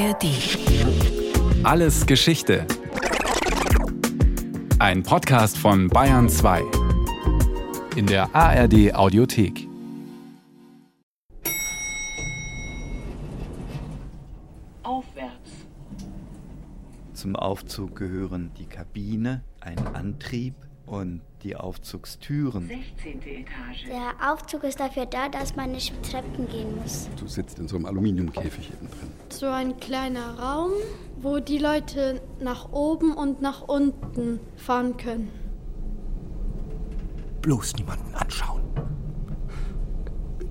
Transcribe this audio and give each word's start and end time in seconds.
ARD. 0.00 0.24
Alles 1.62 2.06
Geschichte. 2.06 2.66
Ein 4.78 5.02
Podcast 5.02 5.58
von 5.58 5.88
Bayern 5.88 6.30
2. 6.30 6.62
In 7.96 8.06
der 8.06 8.34
ARD 8.34 8.94
Audiothek. 8.94 9.68
Aufwärts. 14.82 15.66
Zum 17.12 17.36
Aufzug 17.36 17.94
gehören 17.96 18.52
die 18.58 18.64
Kabine, 18.64 19.44
ein 19.60 19.86
Antrieb 19.88 20.54
und 20.90 21.20
die 21.44 21.54
Aufzugstüren. 21.56 22.66
16. 22.66 23.22
Etage. 23.22 23.84
Der 23.86 24.32
Aufzug 24.32 24.64
ist 24.64 24.80
dafür 24.80 25.06
da, 25.06 25.28
dass 25.28 25.54
man 25.54 25.70
nicht 25.70 25.94
Treppen 26.02 26.48
gehen 26.48 26.76
muss. 26.82 27.08
Du 27.16 27.28
sitzt 27.28 27.60
in 27.60 27.68
so 27.68 27.76
einem 27.76 27.86
Aluminiumkäfig 27.86 28.72
eben 28.72 28.88
drin. 28.90 29.12
So 29.30 29.46
ein 29.46 29.78
kleiner 29.78 30.38
Raum, 30.38 30.72
wo 31.20 31.38
die 31.38 31.58
Leute 31.58 32.20
nach 32.40 32.72
oben 32.72 33.14
und 33.14 33.40
nach 33.40 33.62
unten 33.62 34.40
fahren 34.56 34.96
können. 34.96 35.30
Bloß 37.40 37.76
niemanden 37.76 38.14
anschauen. 38.16 38.62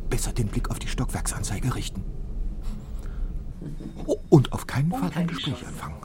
Besser 0.10 0.32
den 0.32 0.48
Blick 0.48 0.72
auf 0.72 0.80
die 0.80 0.88
Stockwerksanzeige 0.88 1.76
richten. 1.76 2.04
Oh, 4.06 4.18
und 4.30 4.54
auf 4.54 4.66
keinen 4.66 4.92
Fall 4.92 5.12
ein 5.14 5.28
Gespräch 5.28 5.68
anfangen. 5.68 5.98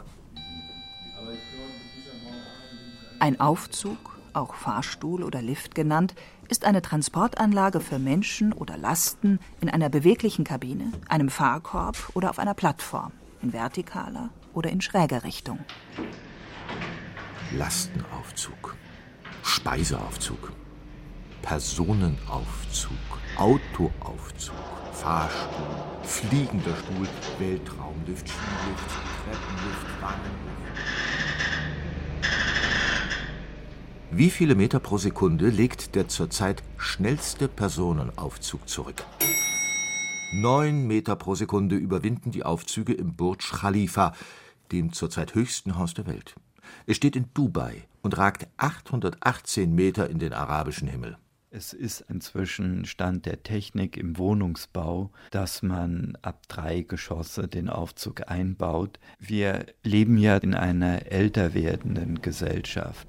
Ein 3.20 3.41
Aufzug, 3.41 4.14
auch 4.34 4.55
Fahrstuhl 4.55 5.23
oder 5.23 5.43
Lift 5.43 5.74
genannt, 5.74 6.15
ist 6.48 6.65
eine 6.65 6.83
Transportanlage 6.83 7.80
für 7.80 7.98
Menschen 7.98 8.52
oder 8.52 8.77
Lasten 8.77 9.38
in 9.61 9.70
einer 9.70 9.88
beweglichen 9.88 10.45
Kabine, 10.45 10.92
einem 11.09 11.29
Fahrkorb 11.29 12.11
oder 12.15 12.30
auf 12.30 12.39
einer 12.39 12.55
Plattform, 12.55 13.12
in 13.42 13.53
vertikaler 13.53 14.31
oder 14.53 14.70
in 14.70 14.81
schräger 14.81 15.25
Richtung. 15.25 15.61
Lastenaufzug, 17.53 18.77
Speiseaufzug, 19.42 20.53
Personenaufzug, 21.42 22.91
Autoaufzug, 23.37 24.55
Fahrstuhl, 24.92 25.77
fliegender 26.03 26.75
Stuhl, 26.77 27.09
Weltraumlift, 27.39 28.28
Skilift, 28.28 28.91
Treppenlift, 29.25 30.00
Bahnlift. 30.00 31.14
Wie 34.17 34.31
viele 34.31 34.55
Meter 34.55 34.79
pro 34.79 34.97
Sekunde 34.97 35.48
legt 35.48 35.97
der 35.97 36.07
zurzeit 36.07 36.62
schnellste 36.79 37.48
Personenaufzug 37.48 38.69
zurück? 38.69 39.05
Neun 40.33 40.87
Meter 40.87 41.17
pro 41.17 41.34
Sekunde 41.34 41.75
überwinden 41.75 42.31
die 42.31 42.45
Aufzüge 42.45 42.93
im 42.93 43.17
Burj 43.17 43.51
Khalifa, 43.51 44.15
dem 44.71 44.93
zurzeit 44.93 45.34
höchsten 45.34 45.77
Haus 45.77 45.95
der 45.95 46.06
Welt. 46.06 46.37
Es 46.87 46.97
steht 46.97 47.17
in 47.17 47.27
Dubai 47.34 47.89
und 48.03 48.17
ragt 48.17 48.47
818 48.56 49.75
Meter 49.75 50.09
in 50.09 50.21
den 50.21 50.33
arabischen 50.33 50.87
Himmel. 50.87 51.19
Es 51.51 51.73
ist 51.73 52.05
inzwischen 52.09 52.84
Stand 52.84 53.27
der 53.27 53.43
Technik 53.43 53.97
im 53.97 54.17
Wohnungsbau, 54.17 55.11
dass 55.33 55.62
man 55.62 56.17
ab 56.23 56.47
drei 56.47 56.83
Geschosse 56.83 57.49
den 57.49 57.69
Aufzug 57.69 58.31
einbaut. 58.31 59.01
Wir 59.19 59.67
leben 59.83 60.19
ja 60.19 60.37
in 60.37 60.55
einer 60.55 61.11
älter 61.11 61.53
werdenden 61.53 62.23
Gesellschaft. 62.23 63.09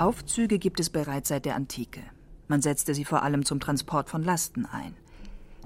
Aufzüge 0.00 0.58
gibt 0.58 0.80
es 0.80 0.88
bereits 0.88 1.28
seit 1.28 1.44
der 1.44 1.56
Antike. 1.56 2.00
Man 2.48 2.62
setzte 2.62 2.94
sie 2.94 3.04
vor 3.04 3.22
allem 3.22 3.44
zum 3.44 3.60
Transport 3.60 4.08
von 4.08 4.22
Lasten 4.22 4.64
ein. 4.64 4.94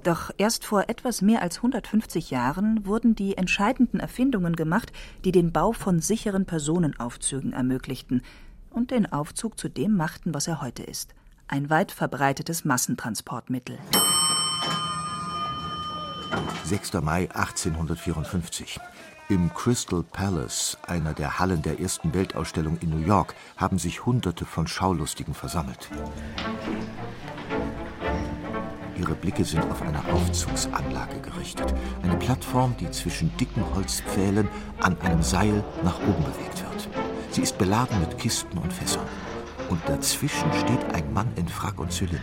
Doch 0.02 0.32
erst 0.38 0.64
vor 0.64 0.88
etwas 0.88 1.22
mehr 1.22 1.41
als 1.41 1.58
150 1.58 2.32
Jahren 2.32 2.84
wurden 2.84 3.14
die 3.14 3.36
entscheidenden 3.36 4.00
Erfindungen 4.00 4.56
gemacht, 4.56 4.92
die 5.25 5.31
den 5.31 5.53
Bau 5.53 5.70
von 5.70 6.00
sicheren 6.00 6.47
Personenaufzügen 6.47 7.53
ermöglichten 7.53 8.22
und 8.70 8.91
den 8.91 9.10
Aufzug 9.10 9.56
zu 9.56 9.69
dem 9.69 9.97
machten, 9.97 10.34
was 10.34 10.48
er 10.48 10.60
heute 10.60 10.82
ist. 10.82 11.14
Ein 11.47 11.70
weit 11.70 11.92
verbreitetes 11.92 12.64
Massentransportmittel. 12.64 13.78
6. 16.64 16.94
Mai 16.94 17.30
1854. 17.30 18.80
Im 19.30 19.54
Crystal 19.54 20.02
Palace, 20.02 20.76
einer 20.86 21.14
der 21.14 21.38
Hallen 21.38 21.62
der 21.62 21.80
ersten 21.80 22.12
Weltausstellung 22.12 22.76
in 22.82 22.90
New 22.90 23.06
York, 23.06 23.34
haben 23.56 23.78
sich 23.78 24.04
Hunderte 24.04 24.44
von 24.44 24.66
Schaulustigen 24.66 25.32
versammelt. 25.32 25.88
Ihre 28.98 29.14
Blicke 29.14 29.46
sind 29.46 29.64
auf 29.70 29.80
eine 29.80 30.04
Aufzugsanlage 30.12 31.20
gerichtet. 31.20 31.72
Eine 32.02 32.16
Plattform, 32.16 32.76
die 32.78 32.90
zwischen 32.90 33.34
dicken 33.38 33.64
Holzpfählen 33.74 34.46
an 34.80 35.00
einem 35.00 35.22
Seil 35.22 35.64
nach 35.82 35.98
oben 36.00 36.24
bewegt 36.24 36.62
wird. 36.62 36.88
Sie 37.30 37.41
ist 37.41 37.56
beladen 37.56 37.98
mit 38.00 38.18
Kisten 38.18 38.58
und 38.58 38.74
Fässern. 38.74 39.06
Und 39.70 39.80
dazwischen 39.88 40.52
steht 40.52 40.94
ein 40.94 41.14
Mann 41.14 41.32
in 41.36 41.48
Frack 41.48 41.80
und 41.80 41.91
Zylinder. 41.91 42.20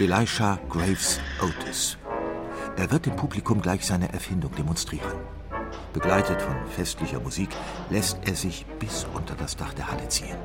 Elisha 0.00 0.58
Graves 0.68 1.20
Otis. 1.40 1.98
Er 2.76 2.90
wird 2.90 3.06
dem 3.06 3.14
Publikum 3.14 3.60
gleich 3.60 3.86
seine 3.86 4.12
Erfindung 4.12 4.52
demonstrieren. 4.56 5.12
Begleitet 5.92 6.40
von 6.40 6.54
festlicher 6.74 7.20
Musik 7.20 7.50
lässt 7.90 8.18
er 8.26 8.34
sich 8.34 8.66
bis 8.78 9.06
unter 9.14 9.34
das 9.34 9.56
Dach 9.56 9.74
der 9.74 9.90
Halle 9.90 10.08
ziehen. 10.08 10.36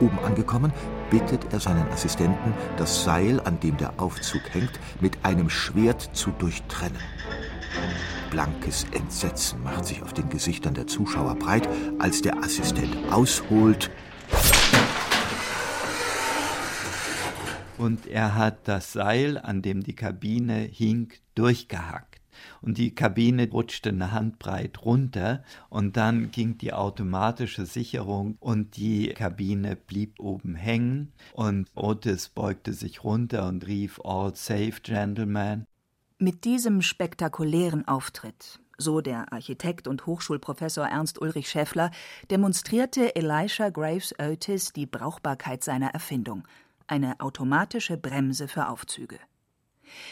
Oben 0.00 0.18
angekommen, 0.20 0.72
bittet 1.10 1.52
er 1.52 1.60
seinen 1.60 1.88
Assistenten, 1.88 2.54
das 2.76 3.04
Seil, 3.04 3.40
an 3.40 3.60
dem 3.60 3.76
der 3.76 3.94
Aufzug 3.98 4.42
hängt, 4.52 4.80
mit 5.00 5.24
einem 5.24 5.48
Schwert 5.48 6.10
zu 6.12 6.30
durchtrennen. 6.32 6.98
Blankes 8.30 8.86
Entsetzen 8.92 9.62
macht 9.62 9.84
sich 9.84 10.02
auf 10.02 10.12
den 10.12 10.28
Gesichtern 10.28 10.74
der 10.74 10.86
Zuschauer 10.86 11.36
breit, 11.36 11.68
als 11.98 12.22
der 12.22 12.38
Assistent 12.38 12.96
ausholt 13.10 13.90
Und 17.82 18.06
er 18.06 18.36
hat 18.36 18.68
das 18.68 18.92
Seil, 18.92 19.38
an 19.38 19.60
dem 19.60 19.82
die 19.82 19.96
Kabine 19.96 20.60
hing, 20.60 21.12
durchgehackt. 21.34 22.11
Und 22.60 22.78
die 22.78 22.94
Kabine 22.94 23.48
rutschte 23.50 23.90
eine 23.90 24.12
Handbreit 24.12 24.84
runter 24.84 25.42
und 25.68 25.96
dann 25.96 26.30
ging 26.30 26.58
die 26.58 26.72
automatische 26.72 27.66
Sicherung 27.66 28.36
und 28.40 28.76
die 28.76 29.08
Kabine 29.08 29.76
blieb 29.76 30.20
oben 30.20 30.54
hängen 30.54 31.12
und 31.32 31.68
Otis 31.74 32.28
beugte 32.28 32.72
sich 32.72 33.04
runter 33.04 33.48
und 33.48 33.66
rief 33.66 34.00
All 34.04 34.34
safe, 34.34 34.80
Gentlemen. 34.82 35.66
Mit 36.18 36.44
diesem 36.44 36.82
spektakulären 36.82 37.88
Auftritt, 37.88 38.60
so 38.78 39.00
der 39.00 39.32
Architekt 39.32 39.88
und 39.88 40.06
Hochschulprofessor 40.06 40.86
Ernst 40.86 41.20
Ulrich 41.20 41.48
Schäffler, 41.48 41.90
demonstrierte 42.30 43.16
Elisha 43.16 43.70
Graves 43.70 44.14
Otis 44.18 44.72
die 44.72 44.86
Brauchbarkeit 44.86 45.64
seiner 45.64 45.90
Erfindung, 45.90 46.46
eine 46.86 47.18
automatische 47.20 47.96
Bremse 47.96 48.48
für 48.48 48.68
Aufzüge. 48.68 49.18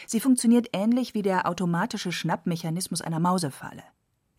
Sie 0.07 0.21
funktioniert 0.21 0.69
ähnlich 0.73 1.15
wie 1.15 1.23
der 1.23 1.49
automatische 1.49 2.13
Schnappmechanismus 2.13 3.03
einer 3.03 3.21
Mausefalle. 3.21 3.83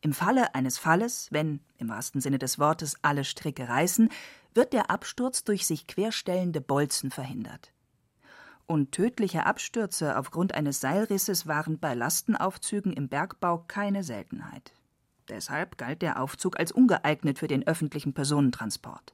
Im 0.02 0.14
Falle 0.14 0.56
eines 0.56 0.78
Falles, 0.78 1.28
wenn, 1.32 1.60
im 1.78 1.90
wahrsten 1.90 2.22
Sinne 2.22 2.40
des 2.40 2.58
Wortes, 2.58 2.98
alle 3.04 3.24
Stricke 3.24 3.70
reißen, 3.70 4.10
wird 4.54 4.74
der 4.74 4.90
Absturz 4.90 5.44
durch 5.44 5.68
sich 5.68 5.88
querstellende 5.88 6.60
Bolzen 6.60 7.12
verhindert. 7.12 7.72
Und 8.66 8.92
tödliche 8.92 9.46
Abstürze 9.46 10.18
aufgrund 10.18 10.56
eines 10.56 10.80
Seilrisses 10.80 11.46
waren 11.46 11.78
bei 11.78 11.94
Lastenaufzügen 11.94 12.94
im 12.94 13.10
Bergbau 13.10 13.66
keine 13.68 14.04
Seltenheit. 14.04 14.74
Deshalb 15.30 15.78
galt 15.78 16.02
der 16.02 16.22
Aufzug 16.22 16.60
als 16.60 16.72
ungeeignet 16.72 17.38
für 17.38 17.48
den 17.48 17.68
öffentlichen 17.68 18.14
Personentransport. 18.14 19.14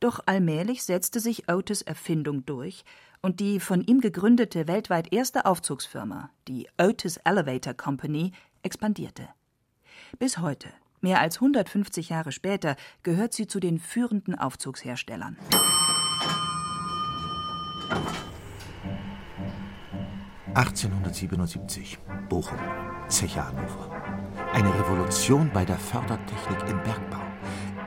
Doch 0.00 0.20
allmählich 0.24 0.82
setzte 0.82 1.20
sich 1.20 1.50
Otis 1.50 1.82
Erfindung 1.82 2.46
durch 2.46 2.84
und 3.22 3.40
die 3.40 3.60
von 3.60 3.82
ihm 3.82 4.00
gegründete 4.00 4.66
weltweit 4.66 5.12
erste 5.12 5.44
Aufzugsfirma, 5.44 6.30
die 6.48 6.68
Otis 6.80 7.18
Elevator 7.18 7.74
Company, 7.74 8.32
expandierte. 8.62 9.28
Bis 10.18 10.38
heute, 10.38 10.68
mehr 11.00 11.20
als 11.20 11.36
150 11.36 12.08
Jahre 12.08 12.32
später, 12.32 12.76
gehört 13.02 13.32
sie 13.32 13.46
zu 13.46 13.60
den 13.60 13.78
führenden 13.78 14.34
Aufzugsherstellern. 14.34 15.36
(1877) 20.54 21.98
Bochum, 22.28 22.58
Zeche 23.08 23.46
Hannover. 23.46 23.90
Eine 24.52 24.74
Revolution 24.74 25.50
bei 25.52 25.64
der 25.64 25.78
Fördertechnik 25.78 26.68
im 26.68 26.82
Bergbau. 26.82 27.22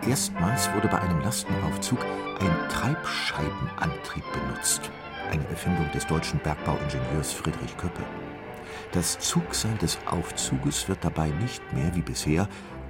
Erstmals 0.07 0.73
wurde 0.73 0.87
bei 0.87 0.99
einem 1.01 1.19
Lastenaufzug 1.19 1.99
ein 2.39 2.69
Treibscheibenantrieb 2.69 4.23
benutzt. 4.31 4.91
Eine 5.31 5.47
Erfindung 5.49 5.89
des 5.91 6.05
deutschen 6.05 6.39
Bergbauingenieurs 6.39 7.33
Friedrich 7.33 7.75
Köppe. 7.77 8.03
Das 8.91 9.17
Zugseil 9.19 9.75
des 9.77 9.97
Aufzuges 10.05 10.87
wird 10.87 11.03
dabei 11.03 11.29
nicht 11.29 11.61
mehr 11.73 11.95
wie 11.95 12.01
bisher 12.01 12.47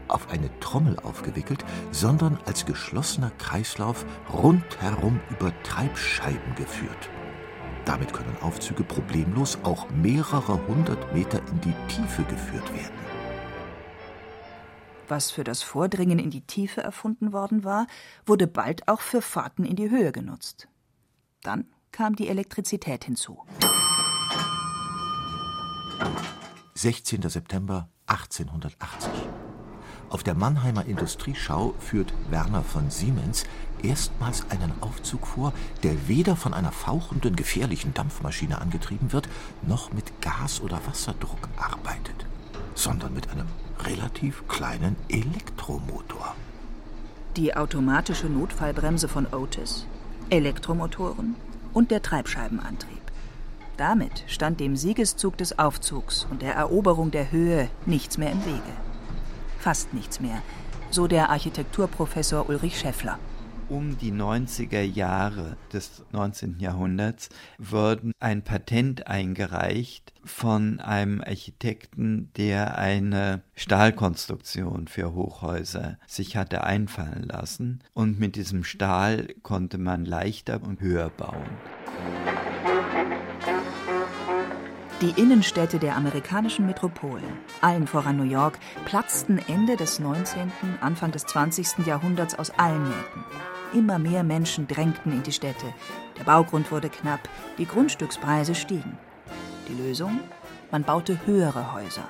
auf 0.08 0.30
eine 0.30 0.50
Trommel 0.60 1.00
aufgewickelt, 1.00 1.64
sondern 1.92 2.38
als 2.46 2.66
geschlossener 2.66 3.32
Kreislauf 3.38 4.06
rundherum 4.32 5.20
über 5.30 5.52
Treibscheiben 5.64 6.56
geführt. 6.56 7.10
Damit 7.86 8.14
können 8.14 8.36
Aufzüge 8.42 8.84
problemlos 8.84 9.58
auch 9.64 9.90
mehrere 9.90 10.66
hundert 10.68 11.14
Meter 11.14 11.40
in 11.52 11.62
die 11.62 11.76
Tiefe 11.88 12.24
geführt 12.24 12.74
werden. 12.74 13.04
Was 15.08 15.32
für 15.32 15.44
das 15.44 15.64
Vordringen 15.64 16.18
in 16.18 16.32
die 16.32 16.46
Tiefe 16.46 16.82
erfunden 16.82 17.34
worden 17.34 17.64
war, 17.64 17.88
wurde 18.26 18.48
bald 18.48 18.88
auch 18.88 19.02
für 19.02 19.22
Fahrten 19.22 19.66
in 19.66 19.76
die 19.76 19.90
Höhe 19.90 20.12
genutzt. 20.12 20.70
Dann 21.42 21.66
kam 21.94 22.16
die 22.16 22.28
Elektrizität 22.28 23.06
hinzu. 23.06 23.40
16. 26.74 27.30
September 27.30 27.88
1880. 28.08 29.10
Auf 30.10 30.24
der 30.24 30.34
Mannheimer 30.36 30.86
Industrieschau 30.86 31.74
führt 31.80 32.14
Werner 32.30 32.64
von 32.64 32.90
Siemens 32.90 33.46
erstmals 33.82 34.46
einen 34.50 34.72
Aufzug 34.82 35.26
vor, 35.26 35.54
der 35.84 36.08
weder 36.08 36.36
von 36.36 36.54
einer 36.54 36.72
fauchenden, 36.72 37.36
gefährlichen 37.36 37.94
Dampfmaschine 37.94 38.60
angetrieben 38.60 39.14
wird, 39.14 39.30
noch 39.62 39.94
mit 39.94 40.22
Gas- 40.22 40.62
oder 40.62 40.82
Wasserdruck 40.86 41.48
arbeitet, 41.58 42.26
sondern 42.76 43.14
mit 43.14 43.30
einem 43.30 43.48
relativ 43.80 44.48
kleinen 44.48 44.96
Elektromotor. 45.10 46.36
Die 47.38 47.56
automatische 47.56 48.28
Notfallbremse 48.28 49.08
von 49.08 49.28
Otis, 49.32 49.86
Elektromotoren 50.30 51.36
und 51.74 51.92
der 51.92 52.02
Treibscheibenantrieb. 52.02 53.02
Damit 53.78 54.24
stand 54.28 54.60
dem 54.60 54.76
Siegeszug 54.76 55.38
des 55.38 55.58
Aufzugs 55.58 56.28
und 56.30 56.42
der 56.42 56.56
Eroberung 56.56 57.12
der 57.12 57.32
Höhe 57.32 57.70
nichts 57.86 58.18
mehr 58.18 58.32
im 58.32 58.46
Wege. 58.46 58.62
Fast 59.60 59.94
nichts 59.94 60.20
mehr, 60.20 60.42
so 60.92 61.08
der 61.08 61.30
Architekturprofessor 61.30 62.48
Ulrich 62.50 62.80
Schäffler 62.80 63.18
um 63.74 63.98
die 63.98 64.12
90er 64.12 64.82
Jahre 64.82 65.58
des 65.74 66.04
19. 66.12 66.60
Jahrhunderts 66.60 67.30
wurden 67.58 68.12
ein 68.20 68.44
Patent 68.44 69.08
eingereicht 69.08 70.14
von 70.24 70.80
einem 70.80 71.22
Architekten, 71.22 72.30
der 72.38 72.78
eine 72.78 73.42
Stahlkonstruktion 73.56 74.88
für 74.88 75.16
Hochhäuser 75.16 75.98
sich 76.06 76.38
hatte 76.38 76.64
einfallen 76.64 77.24
lassen. 77.24 77.80
Und 77.94 78.20
mit 78.20 78.36
diesem 78.36 78.64
Stahl 78.64 79.34
konnte 79.42 79.80
man 79.80 80.06
leichter 80.06 80.62
und 80.62 80.80
höher 80.80 81.10
bauen. 81.10 81.50
Die 85.02 85.20
Innenstädte 85.20 85.80
der 85.80 85.98
amerikanischen 85.98 86.68
Metropolen, 86.68 87.26
allen 87.60 87.88
voran 87.88 88.18
New 88.18 88.24
York, 88.24 88.60
platzten 88.86 89.40
Ende 89.50 89.76
des 89.76 90.00
19., 90.00 90.52
Anfang 90.80 91.12
des 91.12 91.26
20. 91.26 91.88
Jahrhunderts 91.88 92.38
aus 92.38 92.52
allen 92.52 92.84
Nähten. 92.84 93.26
Immer 93.74 93.98
mehr 93.98 94.24
Menschen 94.24 94.68
drängten 94.68 95.12
in 95.12 95.24
die 95.24 95.32
Städte. 95.32 95.66
Der 96.20 96.24
Baugrund 96.24 96.72
wurde 96.72 96.90
knapp, 96.90 97.28
die 97.58 97.66
Grundstückspreise 97.66 98.56
stiegen. 98.56 98.98
Die 99.68 99.74
Lösung? 99.74 100.20
Man 100.72 100.84
baute 100.84 101.20
höhere 101.26 101.74
Häuser. 101.74 102.08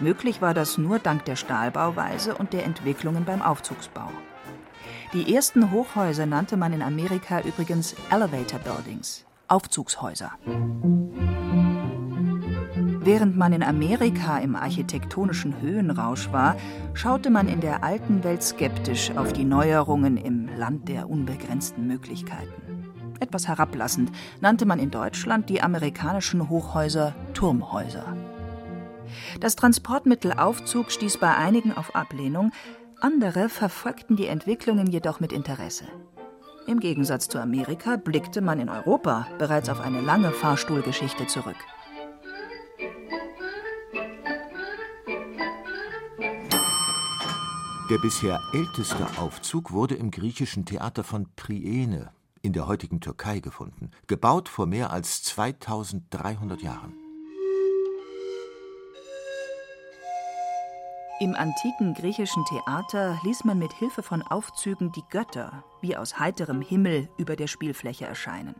Möglich 0.00 0.42
war 0.42 0.54
das 0.54 0.78
nur 0.78 0.98
dank 0.98 1.24
der 1.24 1.36
Stahlbauweise 1.36 2.34
und 2.34 2.52
der 2.52 2.64
Entwicklungen 2.64 3.24
beim 3.24 3.40
Aufzugsbau. 3.42 4.10
Die 5.12 5.34
ersten 5.34 5.70
Hochhäuser 5.70 6.26
nannte 6.26 6.56
man 6.56 6.72
in 6.72 6.82
Amerika 6.82 7.40
übrigens 7.40 7.94
Elevator 8.10 8.58
Buildings, 8.58 9.24
Aufzugshäuser. 9.48 10.32
Während 13.04 13.36
man 13.36 13.52
in 13.52 13.64
Amerika 13.64 14.38
im 14.38 14.54
architektonischen 14.54 15.60
Höhenrausch 15.60 16.30
war, 16.30 16.54
schaute 16.94 17.30
man 17.30 17.48
in 17.48 17.60
der 17.60 17.82
alten 17.82 18.22
Welt 18.22 18.44
skeptisch 18.44 19.10
auf 19.16 19.32
die 19.32 19.44
Neuerungen 19.44 20.16
im 20.16 20.48
Land 20.56 20.88
der 20.88 21.10
unbegrenzten 21.10 21.88
Möglichkeiten. 21.88 22.52
Etwas 23.18 23.48
herablassend 23.48 24.12
nannte 24.40 24.66
man 24.66 24.78
in 24.78 24.92
Deutschland 24.92 25.48
die 25.48 25.62
amerikanischen 25.62 26.48
Hochhäuser 26.48 27.12
Turmhäuser. 27.34 28.16
Das 29.40 29.56
Transportmittel 29.56 30.32
Aufzug 30.34 30.92
stieß 30.92 31.18
bei 31.18 31.34
einigen 31.34 31.72
auf 31.72 31.96
Ablehnung, 31.96 32.52
andere 33.00 33.48
verfolgten 33.48 34.14
die 34.14 34.28
Entwicklungen 34.28 34.86
jedoch 34.86 35.18
mit 35.18 35.32
Interesse. 35.32 35.86
Im 36.68 36.78
Gegensatz 36.78 37.28
zu 37.28 37.40
Amerika 37.40 37.96
blickte 37.96 38.40
man 38.40 38.60
in 38.60 38.68
Europa 38.68 39.26
bereits 39.38 39.68
auf 39.68 39.80
eine 39.80 40.00
lange 40.00 40.30
Fahrstuhlgeschichte 40.30 41.26
zurück. 41.26 41.56
Der 47.92 47.98
bisher 47.98 48.40
älteste 48.54 49.06
Aufzug 49.18 49.70
wurde 49.70 49.96
im 49.96 50.10
griechischen 50.10 50.64
Theater 50.64 51.04
von 51.04 51.26
Priene 51.36 52.10
in 52.40 52.54
der 52.54 52.66
heutigen 52.66 53.02
Türkei 53.02 53.40
gefunden, 53.40 53.90
gebaut 54.06 54.48
vor 54.48 54.64
mehr 54.64 54.90
als 54.90 55.22
2300 55.24 56.62
Jahren. 56.62 56.94
Im 61.20 61.34
antiken 61.34 61.92
griechischen 61.92 62.46
Theater 62.46 63.20
ließ 63.24 63.44
man 63.44 63.58
mit 63.58 63.74
Hilfe 63.74 64.02
von 64.02 64.22
Aufzügen 64.22 64.90
die 64.92 65.04
Götter 65.10 65.62
wie 65.82 65.94
aus 65.94 66.18
heiterem 66.18 66.62
Himmel 66.62 67.10
über 67.18 67.36
der 67.36 67.46
Spielfläche 67.46 68.06
erscheinen. 68.06 68.54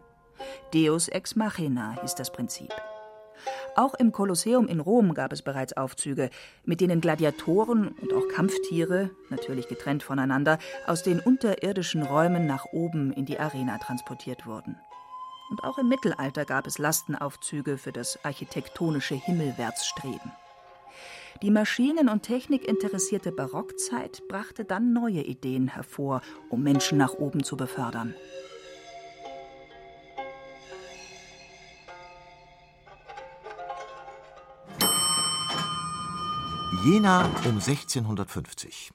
Deus 0.74 1.08
ex 1.08 1.36
machina 1.36 1.96
hieß 2.02 2.16
das 2.16 2.30
Prinzip. 2.30 2.70
Auch 3.74 3.94
im 3.94 4.12
Kolosseum 4.12 4.68
in 4.68 4.80
Rom 4.80 5.14
gab 5.14 5.32
es 5.32 5.40
bereits 5.40 5.76
Aufzüge, 5.76 6.28
mit 6.64 6.80
denen 6.80 7.00
Gladiatoren 7.00 7.88
und 7.88 8.12
auch 8.12 8.28
Kampftiere, 8.28 9.10
natürlich 9.30 9.66
getrennt 9.66 10.02
voneinander, 10.02 10.58
aus 10.86 11.02
den 11.02 11.20
unterirdischen 11.20 12.02
Räumen 12.02 12.46
nach 12.46 12.66
oben 12.72 13.12
in 13.12 13.24
die 13.24 13.38
Arena 13.38 13.78
transportiert 13.78 14.46
wurden. 14.46 14.76
Und 15.50 15.64
auch 15.64 15.78
im 15.78 15.88
Mittelalter 15.88 16.44
gab 16.44 16.66
es 16.66 16.78
Lastenaufzüge 16.78 17.78
für 17.78 17.92
das 17.92 18.22
architektonische 18.24 19.14
Himmelwärtsstreben. 19.14 20.32
Die 21.40 21.50
Maschinen- 21.50 22.08
und 22.08 22.22
Technik 22.22 22.68
interessierte 22.68 23.32
Barockzeit 23.32 24.22
brachte 24.28 24.64
dann 24.64 24.92
neue 24.92 25.22
Ideen 25.22 25.68
hervor, 25.68 26.20
um 26.50 26.62
Menschen 26.62 26.98
nach 26.98 27.14
oben 27.14 27.42
zu 27.42 27.56
befördern. 27.56 28.14
Jena 36.84 37.26
um 37.44 37.60
1650. 37.60 38.90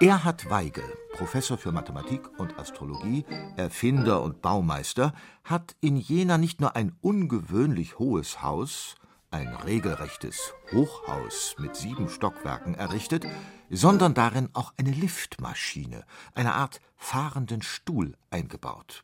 Erhard 0.00 0.48
Weigel, 0.48 0.84
Professor 1.12 1.58
für 1.58 1.72
Mathematik 1.72 2.22
und 2.38 2.58
Astrologie, 2.58 3.26
Erfinder 3.58 4.22
und 4.22 4.40
Baumeister, 4.40 5.12
hat 5.44 5.76
in 5.82 5.98
Jena 5.98 6.38
nicht 6.38 6.62
nur 6.62 6.74
ein 6.74 6.96
ungewöhnlich 7.02 7.98
hohes 7.98 8.40
Haus, 8.40 8.94
ein 9.30 9.48
regelrechtes 9.48 10.54
Hochhaus 10.72 11.54
mit 11.58 11.76
sieben 11.76 12.08
Stockwerken 12.08 12.74
errichtet, 12.74 13.26
sondern 13.68 14.14
darin 14.14 14.48
auch 14.54 14.72
eine 14.78 14.92
Liftmaschine, 14.92 16.04
eine 16.34 16.54
Art 16.54 16.80
fahrenden 16.96 17.60
Stuhl 17.60 18.16
eingebaut. 18.30 19.02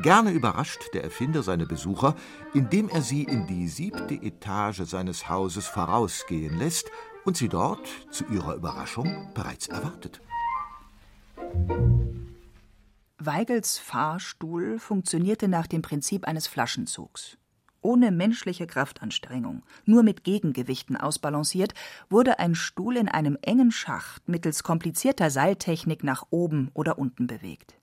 Gerne 0.00 0.30
überrascht 0.30 0.94
der 0.94 1.02
Erfinder 1.02 1.42
seine 1.42 1.66
Besucher, 1.66 2.14
indem 2.54 2.88
er 2.88 3.02
sie 3.02 3.24
in 3.24 3.48
die 3.48 3.66
siebte 3.66 4.14
Etage 4.14 4.82
seines 4.84 5.28
Hauses 5.28 5.66
vorausgehen 5.66 6.56
lässt 6.56 6.88
und 7.24 7.36
sie 7.36 7.48
dort, 7.48 7.86
zu 8.10 8.24
ihrer 8.26 8.54
Überraschung, 8.54 9.30
bereits 9.34 9.68
erwartet. 9.68 10.20
Weigels 13.18 13.78
Fahrstuhl 13.78 14.78
funktionierte 14.78 15.46
nach 15.48 15.66
dem 15.66 15.82
Prinzip 15.82 16.26
eines 16.26 16.46
Flaschenzugs. 16.46 17.36
Ohne 17.80 18.12
menschliche 18.12 18.66
Kraftanstrengung, 18.66 19.62
nur 19.84 20.04
mit 20.04 20.22
Gegengewichten 20.22 20.96
ausbalanciert, 20.96 21.74
wurde 22.08 22.38
ein 22.38 22.54
Stuhl 22.54 22.96
in 22.96 23.08
einem 23.08 23.36
engen 23.42 23.72
Schacht 23.72 24.28
mittels 24.28 24.62
komplizierter 24.62 25.30
Seiltechnik 25.30 26.04
nach 26.04 26.26
oben 26.30 26.70
oder 26.74 26.98
unten 26.98 27.26
bewegt. 27.26 27.74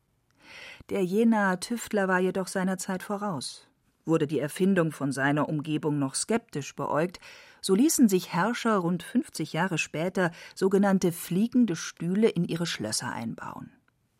Der 0.90 1.04
Jenaer 1.04 1.60
Tüftler 1.60 2.08
war 2.08 2.20
jedoch 2.20 2.48
seiner 2.48 2.78
Zeit 2.78 3.04
voraus. 3.04 3.68
Wurde 4.06 4.26
die 4.26 4.40
Erfindung 4.40 4.92
von 4.92 5.12
seiner 5.12 5.50
Umgebung 5.50 6.00
noch 6.00 6.16
skeptisch 6.16 6.76
beäugt, 6.76 7.20
so 7.62 7.76
ließen 7.76 8.10
sich 8.10 8.34
Herrscher 8.34 8.78
rund 8.78 9.04
50 9.04 9.54
Jahre 9.54 9.78
später 9.78 10.32
sogenannte 10.56 11.12
fliegende 11.12 11.76
Stühle 11.76 12.30
in 12.30 12.46
ihre 12.46 12.66
Schlösser 12.66 13.12
einbauen. 13.12 13.72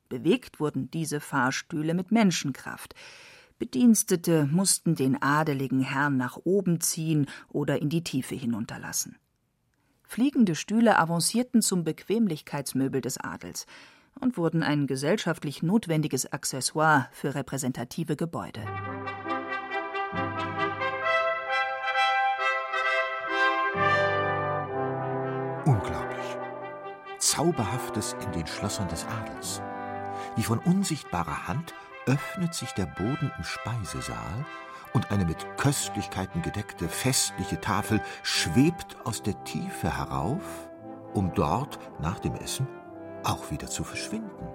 Bewegt 0.10 0.60
wurden 0.60 0.90
diese 0.92 1.20
Fahrstühle 1.20 1.94
mit 1.94 2.12
Menschenkraft. 2.12 2.96
Bedienstete 3.60 4.46
mussten 4.46 4.96
den 4.96 5.22
adeligen 5.22 5.82
Herrn 5.82 6.18
nach 6.18 6.38
oben 6.44 6.82
ziehen 6.82 7.28
oder 7.48 7.82
in 7.82 7.90
die 7.90 8.04
Tiefe 8.04 8.36
hinunterlassen. 8.36 9.18
Fliegende 10.04 10.56
Stühle 10.56 10.98
avancierten 10.98 11.62
zum 11.62 11.84
Bequemlichkeitsmöbel 11.84 13.02
des 13.02 13.20
Adels 13.20 13.68
und 14.20 14.38
wurden 14.38 14.64
ein 14.64 14.88
gesellschaftlich 14.88 15.62
notwendiges 15.62 16.26
Accessoire 16.32 17.10
für 17.12 17.36
repräsentative 17.36 18.16
Gebäude. 18.16 18.62
Zauberhaftes 27.40 28.18
in 28.26 28.34
den 28.34 28.46
Schlössern 28.46 28.90
des 28.90 29.06
Adels. 29.06 29.62
Wie 30.36 30.44
von 30.44 30.60
unsichtbarer 30.60 31.48
Hand 31.48 31.74
öffnet 32.06 32.54
sich 32.54 32.74
der 32.74 32.86
Boden 32.86 33.32
im 33.38 33.44
Speisesaal 33.46 34.46
und 34.92 35.10
eine 35.10 35.24
mit 35.24 35.48
Köstlichkeiten 35.56 36.42
gedeckte 36.42 36.90
festliche 36.90 37.62
Tafel 37.62 38.02
schwebt 38.24 38.98
aus 39.06 39.24
der 39.24 39.42
Tiefe 39.46 39.98
herauf, 39.98 40.44
um 41.14 41.34
dort 41.34 41.80
nach 42.02 42.20
dem 42.20 42.36
Essen 42.36 42.68
auch 43.24 43.52
wieder 43.52 43.68
zu 43.68 43.86
verschwinden. 43.86 44.50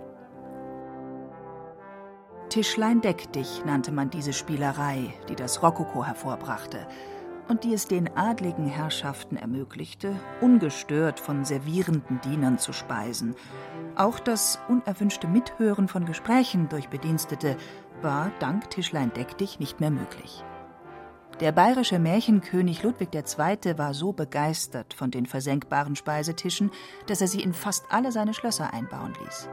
Tischlein 2.50 3.00
deck 3.00 3.32
dich 3.32 3.64
nannte 3.64 3.92
man 3.92 4.10
diese 4.10 4.34
Spielerei, 4.34 5.14
die 5.30 5.36
das 5.36 5.62
Rokoko 5.62 6.04
hervorbrachte 6.04 6.86
und 7.48 7.64
die 7.64 7.74
es 7.74 7.86
den 7.86 8.16
adligen 8.16 8.66
Herrschaften 8.66 9.36
ermöglichte, 9.36 10.14
ungestört 10.40 11.20
von 11.20 11.44
servierenden 11.44 12.20
Dienern 12.22 12.58
zu 12.58 12.72
speisen. 12.72 13.34
Auch 13.96 14.18
das 14.18 14.58
unerwünschte 14.68 15.28
Mithören 15.28 15.88
von 15.88 16.06
Gesprächen 16.06 16.68
durch 16.68 16.88
Bedienstete 16.88 17.56
war 18.02 18.30
dank 18.40 18.70
Tischlein 18.70 19.12
deck 19.12 19.38
dich 19.38 19.58
nicht 19.60 19.80
mehr 19.80 19.90
möglich. 19.90 20.42
Der 21.40 21.50
bayerische 21.50 21.98
Märchenkönig 21.98 22.82
Ludwig 22.84 23.08
II. 23.12 23.76
war 23.76 23.92
so 23.92 24.12
begeistert 24.12 24.94
von 24.94 25.10
den 25.10 25.26
versenkbaren 25.26 25.96
Speisetischen, 25.96 26.70
dass 27.06 27.20
er 27.20 27.26
sie 27.26 27.42
in 27.42 27.52
fast 27.52 27.86
alle 27.90 28.12
seine 28.12 28.34
Schlösser 28.34 28.72
einbauen 28.72 29.14
ließ. 29.24 29.48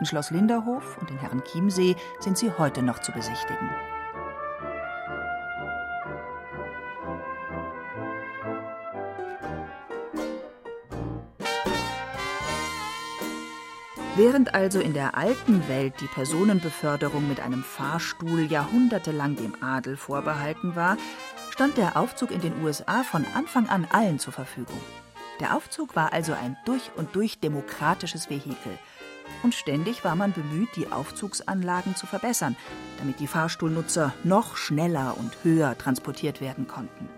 In 0.00 0.06
Schloss 0.06 0.30
Linderhof 0.30 0.98
und 1.00 1.10
in 1.10 1.18
Herren 1.18 1.44
Chiemsee 1.44 1.94
sind 2.18 2.36
sie 2.36 2.50
heute 2.58 2.82
noch 2.82 2.98
zu 2.98 3.12
besichtigen. 3.12 3.70
Während 14.16 14.54
also 14.54 14.80
in 14.80 14.92
der 14.92 15.16
alten 15.16 15.68
Welt 15.68 15.94
die 16.00 16.06
Personenbeförderung 16.06 17.28
mit 17.28 17.38
einem 17.38 17.62
Fahrstuhl 17.62 18.50
jahrhundertelang 18.50 19.36
dem 19.36 19.54
Adel 19.62 19.96
vorbehalten 19.96 20.74
war, 20.74 20.96
stand 21.50 21.76
der 21.76 21.96
Aufzug 21.96 22.32
in 22.32 22.40
den 22.40 22.60
USA 22.62 23.04
von 23.04 23.24
Anfang 23.34 23.68
an 23.68 23.86
allen 23.90 24.18
zur 24.18 24.32
Verfügung. 24.32 24.80
Der 25.38 25.56
Aufzug 25.56 25.94
war 25.94 26.12
also 26.12 26.32
ein 26.32 26.56
durch 26.66 26.90
und 26.96 27.14
durch 27.14 27.38
demokratisches 27.38 28.28
Vehikel. 28.28 28.78
Und 29.44 29.54
ständig 29.54 30.04
war 30.04 30.16
man 30.16 30.32
bemüht, 30.32 30.70
die 30.74 30.90
Aufzugsanlagen 30.90 31.94
zu 31.94 32.06
verbessern, 32.06 32.56
damit 32.98 33.20
die 33.20 33.28
Fahrstuhlnutzer 33.28 34.12
noch 34.24 34.56
schneller 34.56 35.16
und 35.18 35.32
höher 35.44 35.78
transportiert 35.78 36.40
werden 36.40 36.66
konnten. 36.66 37.08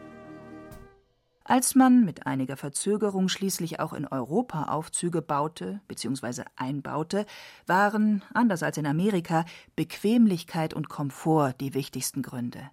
Als 1.52 1.75
man 1.75 2.06
mit 2.06 2.26
einiger 2.26 2.56
Verzögerung 2.56 3.28
schließlich 3.28 3.78
auch 3.78 3.92
in 3.92 4.06
Europa 4.06 4.73
Aufzüge 4.73 5.21
baute 5.21 5.82
bzw. 5.87 6.44
einbaute, 6.56 7.26
waren, 7.66 8.23
anders 8.32 8.62
als 8.62 8.78
in 8.78 8.87
Amerika, 8.87 9.44
Bequemlichkeit 9.76 10.73
und 10.73 10.88
Komfort 10.88 11.52
die 11.61 11.75
wichtigsten 11.75 12.23
Gründe. 12.23 12.71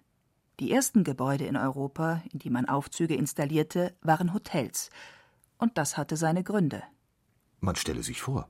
Die 0.60 0.72
ersten 0.72 1.04
Gebäude 1.04 1.44
in 1.44 1.58
Europa, 1.58 2.22
in 2.32 2.38
die 2.38 2.48
man 2.48 2.64
Aufzüge 2.64 3.16
installierte, 3.16 3.94
waren 4.00 4.32
Hotels. 4.32 4.88
Und 5.58 5.76
das 5.76 5.98
hatte 5.98 6.16
seine 6.16 6.42
Gründe. 6.42 6.82
Man 7.60 7.76
stelle 7.76 8.02
sich 8.02 8.22
vor, 8.22 8.48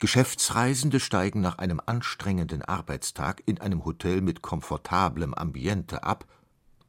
Geschäftsreisende 0.00 0.98
steigen 0.98 1.40
nach 1.40 1.58
einem 1.58 1.80
anstrengenden 1.86 2.62
Arbeitstag 2.62 3.40
in 3.46 3.60
einem 3.60 3.84
Hotel 3.84 4.20
mit 4.20 4.42
komfortablem 4.42 5.32
Ambiente 5.32 6.02
ab 6.02 6.24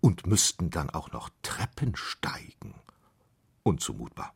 und 0.02 0.28
müssten 0.28 0.70
dann 0.70 0.90
auch 0.90 1.12
noch 1.12 1.30
Treppen 1.42 1.96
steigen. 1.96 2.76
Unzumutbar. 3.64 4.34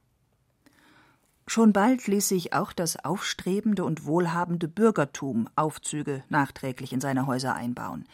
Schon 1.48 1.74
bald 1.74 2.08
ließ 2.08 2.28
sich 2.28 2.54
auch 2.54 2.74
das 2.74 3.04
aufstrebende 3.04 3.84
und 3.84 4.06
wohlhabende 4.06 4.68
Bürgertum 4.68 5.48
Aufzüge 5.56 6.24
nachträglich 6.30 6.92
in 6.92 7.02
seine 7.02 7.28
Häuser 7.28 7.54
einbauen. 7.54 8.08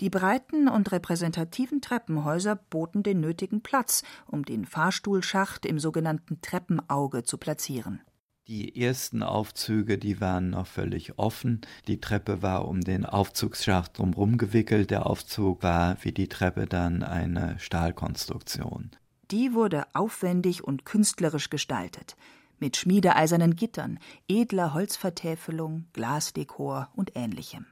Die 0.00 0.10
breiten 0.10 0.68
und 0.68 0.90
repräsentativen 0.90 1.80
Treppenhäuser 1.80 2.56
boten 2.56 3.04
den 3.04 3.20
nötigen 3.20 3.62
Platz, 3.62 4.02
um 4.26 4.44
den 4.44 4.64
Fahrstuhlschacht 4.64 5.64
im 5.66 5.78
sogenannten 5.78 6.40
Treppenauge 6.40 7.22
zu 7.22 7.38
platzieren. 7.38 8.00
Die 8.46 8.78
ersten 8.78 9.22
Aufzüge, 9.22 9.96
die 9.96 10.20
waren 10.20 10.50
noch 10.50 10.66
völlig 10.66 11.18
offen. 11.18 11.62
Die 11.88 11.98
Treppe 11.98 12.42
war 12.42 12.68
um 12.68 12.82
den 12.82 13.06
Aufzugsschacht 13.06 13.96
drumherum 13.96 14.36
gewickelt. 14.36 14.90
Der 14.90 15.06
Aufzug 15.06 15.62
war 15.62 15.96
wie 16.02 16.12
die 16.12 16.28
Treppe 16.28 16.66
dann 16.66 17.02
eine 17.02 17.58
Stahlkonstruktion. 17.58 18.90
Die 19.30 19.54
wurde 19.54 19.86
aufwendig 19.94 20.62
und 20.62 20.84
künstlerisch 20.84 21.48
gestaltet. 21.48 22.16
Mit 22.58 22.76
schmiedeeisernen 22.76 23.56
Gittern, 23.56 23.98
edler 24.28 24.74
Holzvertäfelung, 24.74 25.86
Glasdekor 25.94 26.90
und 26.94 27.16
ähnlichem. 27.16 27.64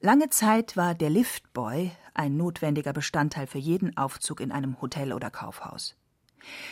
Lange 0.00 0.30
Zeit 0.30 0.76
war 0.76 0.94
der 0.94 1.10
Liftboy 1.10 1.90
ein 2.14 2.36
notwendiger 2.36 2.92
Bestandteil 2.92 3.48
für 3.48 3.58
jeden 3.58 3.96
Aufzug 3.96 4.40
in 4.40 4.52
einem 4.52 4.80
Hotel 4.80 5.12
oder 5.12 5.30
Kaufhaus. 5.30 5.96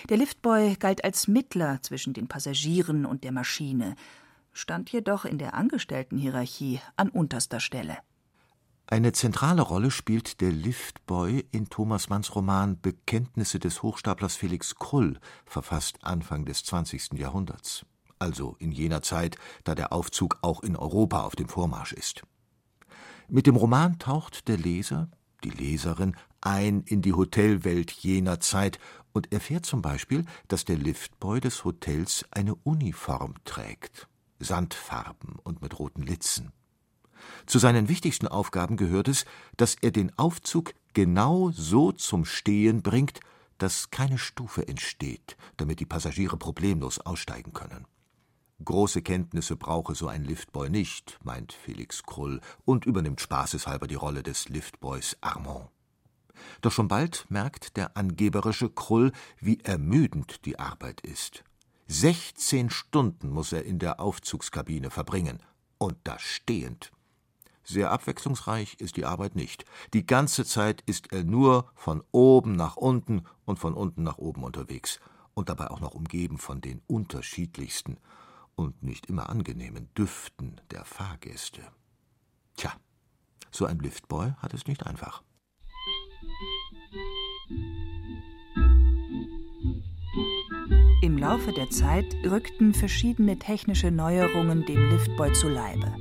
Der 0.08 0.16
Liftboy 0.16 0.76
galt 0.76 1.04
als 1.04 1.28
Mittler 1.28 1.80
zwischen 1.82 2.12
den 2.12 2.28
Passagieren 2.28 3.06
und 3.06 3.24
der 3.24 3.32
Maschine, 3.32 3.96
stand 4.52 4.90
jedoch 4.90 5.24
in 5.24 5.38
der 5.38 5.54
Angestelltenhierarchie 5.54 6.80
an 6.96 7.08
unterster 7.08 7.60
Stelle. 7.60 7.98
Eine 8.86 9.12
zentrale 9.12 9.62
Rolle 9.62 9.90
spielt 9.90 10.42
der 10.42 10.52
Liftboy 10.52 11.46
in 11.50 11.70
Thomas 11.70 12.10
Manns 12.10 12.34
Roman 12.34 12.78
Bekenntnisse 12.80 13.58
des 13.58 13.82
Hochstaplers 13.82 14.36
Felix 14.36 14.74
Krull, 14.74 15.18
verfasst 15.46 15.98
Anfang 16.02 16.44
des 16.44 16.64
20. 16.64 17.14
Jahrhunderts, 17.14 17.86
also 18.18 18.56
in 18.58 18.72
jener 18.72 19.00
Zeit, 19.00 19.36
da 19.64 19.74
der 19.74 19.92
Aufzug 19.92 20.38
auch 20.42 20.62
in 20.62 20.76
Europa 20.76 21.22
auf 21.22 21.34
dem 21.34 21.48
Vormarsch 21.48 21.94
ist. 21.94 22.22
Mit 23.28 23.46
dem 23.46 23.56
Roman 23.56 23.98
taucht 23.98 24.48
der 24.48 24.58
Leser, 24.58 25.08
die 25.44 25.50
Leserin 25.50 26.14
ein 26.42 26.82
in 26.82 27.00
die 27.00 27.14
Hotelwelt 27.14 27.90
jener 27.90 28.38
Zeit 28.40 28.78
und 29.14 29.32
erfährt 29.32 29.64
zum 29.64 29.80
Beispiel, 29.80 30.26
dass 30.48 30.66
der 30.66 30.76
Liftboy 30.76 31.40
des 31.40 31.64
Hotels 31.64 32.26
eine 32.30 32.54
Uniform 32.56 33.34
trägt, 33.44 34.08
Sandfarben 34.40 35.36
und 35.42 35.62
mit 35.62 35.78
roten 35.78 36.02
Litzen. 36.02 36.52
Zu 37.46 37.58
seinen 37.58 37.88
wichtigsten 37.88 38.28
Aufgaben 38.28 38.76
gehört 38.76 39.08
es, 39.08 39.24
dass 39.56 39.76
er 39.80 39.92
den 39.92 40.12
Aufzug 40.18 40.74
genau 40.92 41.50
so 41.52 41.92
zum 41.92 42.26
Stehen 42.26 42.82
bringt, 42.82 43.20
dass 43.56 43.90
keine 43.90 44.18
Stufe 44.18 44.66
entsteht, 44.68 45.36
damit 45.56 45.80
die 45.80 45.86
Passagiere 45.86 46.36
problemlos 46.36 46.98
aussteigen 46.98 47.52
können. 47.52 47.86
Große 48.64 49.02
Kenntnisse 49.02 49.56
brauche 49.56 49.94
so 49.94 50.08
ein 50.08 50.24
Liftboy 50.24 50.70
nicht, 50.70 51.18
meint 51.22 51.52
Felix 51.52 52.02
Krull 52.02 52.40
und 52.64 52.84
übernimmt 52.84 53.20
spaßeshalber 53.20 53.86
die 53.86 53.94
Rolle 53.94 54.22
des 54.22 54.48
Liftboys 54.48 55.16
Armand. 55.20 55.73
Doch 56.60 56.72
schon 56.72 56.88
bald 56.88 57.26
merkt 57.28 57.76
der 57.76 57.96
angeberische 57.96 58.70
Krull, 58.70 59.12
wie 59.40 59.60
ermüdend 59.60 60.44
die 60.44 60.58
Arbeit 60.58 61.00
ist. 61.00 61.44
Sechzehn 61.86 62.70
Stunden 62.70 63.30
muss 63.30 63.52
er 63.52 63.64
in 63.64 63.78
der 63.78 64.00
Aufzugskabine 64.00 64.90
verbringen, 64.90 65.40
und 65.78 65.96
das 66.04 66.22
stehend. 66.22 66.92
Sehr 67.62 67.90
abwechslungsreich 67.90 68.76
ist 68.78 68.96
die 68.96 69.06
Arbeit 69.06 69.36
nicht. 69.36 69.64
Die 69.94 70.04
ganze 70.04 70.44
Zeit 70.44 70.82
ist 70.82 71.12
er 71.12 71.24
nur 71.24 71.70
von 71.74 72.02
oben 72.10 72.52
nach 72.52 72.76
unten 72.76 73.24
und 73.44 73.58
von 73.58 73.74
unten 73.74 74.02
nach 74.02 74.18
oben 74.18 74.44
unterwegs 74.44 75.00
und 75.32 75.48
dabei 75.48 75.70
auch 75.70 75.80
noch 75.80 75.94
umgeben 75.94 76.38
von 76.38 76.60
den 76.60 76.82
unterschiedlichsten 76.86 77.96
und 78.54 78.82
nicht 78.82 79.06
immer 79.06 79.30
angenehmen 79.30 79.88
Düften 79.94 80.60
der 80.70 80.84
Fahrgäste. 80.84 81.62
Tja, 82.56 82.72
so 83.50 83.66
ein 83.66 83.78
Liftboy 83.78 84.32
hat 84.38 84.54
es 84.54 84.66
nicht 84.66 84.86
einfach. 84.86 85.22
Im 91.14 91.20
Laufe 91.20 91.52
der 91.52 91.70
Zeit 91.70 92.06
rückten 92.28 92.74
verschiedene 92.74 93.38
technische 93.38 93.92
Neuerungen 93.92 94.66
dem 94.66 94.90
Liftboy 94.90 95.32
zu 95.32 95.48
Leibe. 95.48 95.94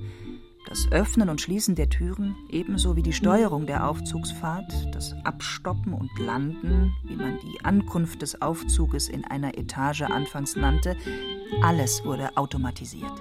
Das 0.67 0.91
Öffnen 0.91 1.29
und 1.29 1.39
Schließen 1.39 1.75
der 1.75 1.87
Türen, 1.87 2.35
ebenso 2.49 2.95
wie 2.95 3.03
die 3.03 3.13
Steuerung 3.13 3.67
der 3.67 3.87
Aufzugsfahrt, 3.87 4.73
das 4.91 5.13
Abstoppen 5.23 5.93
und 5.93 6.09
Landen, 6.17 6.95
wie 7.03 7.15
man 7.15 7.37
die 7.43 7.63
Ankunft 7.63 8.23
des 8.23 8.41
Aufzuges 8.41 9.07
in 9.07 9.23
einer 9.23 9.55
Etage 9.55 10.01
anfangs 10.01 10.55
nannte, 10.55 10.97
alles 11.61 12.03
wurde 12.03 12.35
automatisiert. 12.35 13.13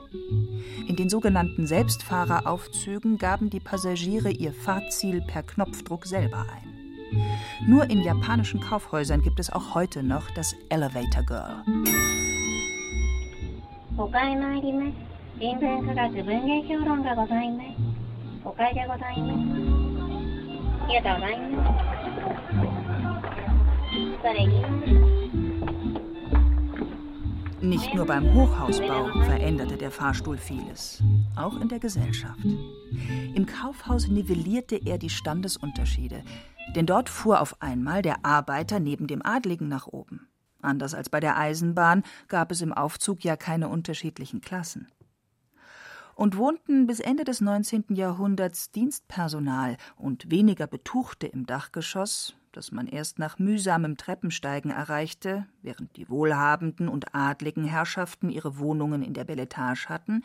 In 0.89 0.97
den 0.97 1.11
sogenannten 1.11 1.67
Selbstfahreraufzügen 1.67 3.19
gaben 3.19 3.51
die 3.51 3.61
Passagiere 3.61 4.31
ihr 4.31 4.55
Fahrziel 4.55 5.21
per 5.21 5.43
Knopfdruck 5.43 6.07
selber 6.07 6.47
ein. 6.51 6.72
Nur 7.67 7.89
in 7.91 8.03
japanischen 8.03 8.61
Kaufhäusern 8.61 9.23
gibt 9.23 9.41
es 9.41 9.51
auch 9.51 9.75
heute 9.75 10.03
noch 10.03 10.31
das 10.31 10.55
Elevator 10.69 11.23
Girl. 11.23 11.63
Nicht 27.61 27.95
nur 27.95 28.07
beim 28.07 28.35
Hochhausbau 28.35 29.07
veränderte 29.25 29.77
der 29.77 29.91
Fahrstuhl 29.93 30.37
vieles, 30.37 31.03
auch 31.37 31.61
in 31.61 31.69
der 31.69 31.79
Gesellschaft. 31.79 32.45
Im 33.35 33.47
Kaufhaus 33.47 34.09
nivellierte 34.09 34.81
er 34.85 34.99
die 34.99 35.11
Standesunterschiede, 35.11 36.25
denn 36.75 36.87
dort 36.87 37.09
fuhr 37.09 37.41
auf 37.41 37.61
einmal 37.61 38.03
der 38.03 38.25
Arbeiter 38.25 38.81
neben 38.81 39.07
dem 39.07 39.25
Adligen 39.25 39.69
nach 39.69 39.87
oben. 39.87 40.29
Anders 40.63 40.95
als 40.95 41.09
bei 41.09 41.21
der 41.21 41.37
Eisenbahn 41.37 42.05
gab 42.29 42.53
es 42.53 42.63
im 42.63 42.73
Aufzug 42.73 43.25
ja 43.25 43.37
keine 43.37 43.69
unterschiedlichen 43.69 44.41
Klassen. 44.41 44.89
Und 46.15 46.37
wohnten 46.37 46.87
bis 46.87 47.01
Ende 47.01 47.25
des 47.25 47.41
19. 47.41 47.87
Jahrhunderts 47.91 48.71
Dienstpersonal 48.71 49.77
und 49.97 50.31
weniger 50.31 50.67
Betuchte 50.67 51.27
im 51.27 51.47
Dachgeschoss, 51.47 52.37
das 52.53 52.71
man 52.71 52.87
erst 52.87 53.19
nach 53.19 53.39
mühsamem 53.39 53.97
Treppensteigen 53.97 54.71
erreichte, 54.71 55.47
während 55.63 55.97
die 55.97 56.09
wohlhabenden 56.09 56.89
und 56.89 57.15
adligen 57.15 57.65
Herrschaften 57.65 58.29
ihre 58.29 58.59
Wohnungen 58.59 59.03
in 59.03 59.15
der 59.15 59.25
Belletage 59.25 59.89
hatten, 59.89 60.23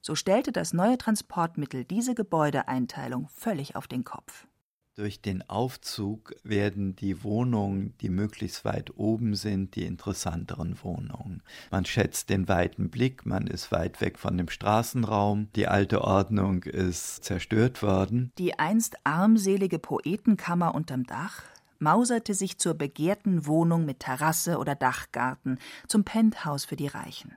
so 0.00 0.14
stellte 0.14 0.52
das 0.52 0.72
neue 0.72 0.98
Transportmittel 0.98 1.84
diese 1.84 2.14
Gebäudeeinteilung 2.14 3.28
völlig 3.28 3.76
auf 3.76 3.86
den 3.86 4.04
Kopf. 4.04 4.46
Durch 4.98 5.20
den 5.20 5.48
Aufzug 5.48 6.34
werden 6.42 6.96
die 6.96 7.22
Wohnungen, 7.22 7.94
die 8.00 8.08
möglichst 8.08 8.64
weit 8.64 8.98
oben 8.98 9.36
sind, 9.36 9.76
die 9.76 9.84
interessanteren 9.84 10.76
Wohnungen. 10.82 11.40
Man 11.70 11.84
schätzt 11.84 12.30
den 12.30 12.48
weiten 12.48 12.90
Blick, 12.90 13.24
man 13.24 13.46
ist 13.46 13.70
weit 13.70 14.00
weg 14.00 14.18
von 14.18 14.36
dem 14.36 14.48
Straßenraum, 14.48 15.52
die 15.54 15.68
alte 15.68 16.02
Ordnung 16.02 16.64
ist 16.64 17.22
zerstört 17.22 17.80
worden. 17.80 18.32
Die 18.38 18.58
einst 18.58 18.96
armselige 19.04 19.78
Poetenkammer 19.78 20.74
unterm 20.74 21.04
Dach 21.04 21.44
mauserte 21.78 22.34
sich 22.34 22.58
zur 22.58 22.74
begehrten 22.74 23.46
Wohnung 23.46 23.84
mit 23.84 24.00
Terrasse 24.00 24.58
oder 24.58 24.74
Dachgarten, 24.74 25.60
zum 25.86 26.02
Penthouse 26.02 26.64
für 26.64 26.74
die 26.74 26.88
Reichen, 26.88 27.36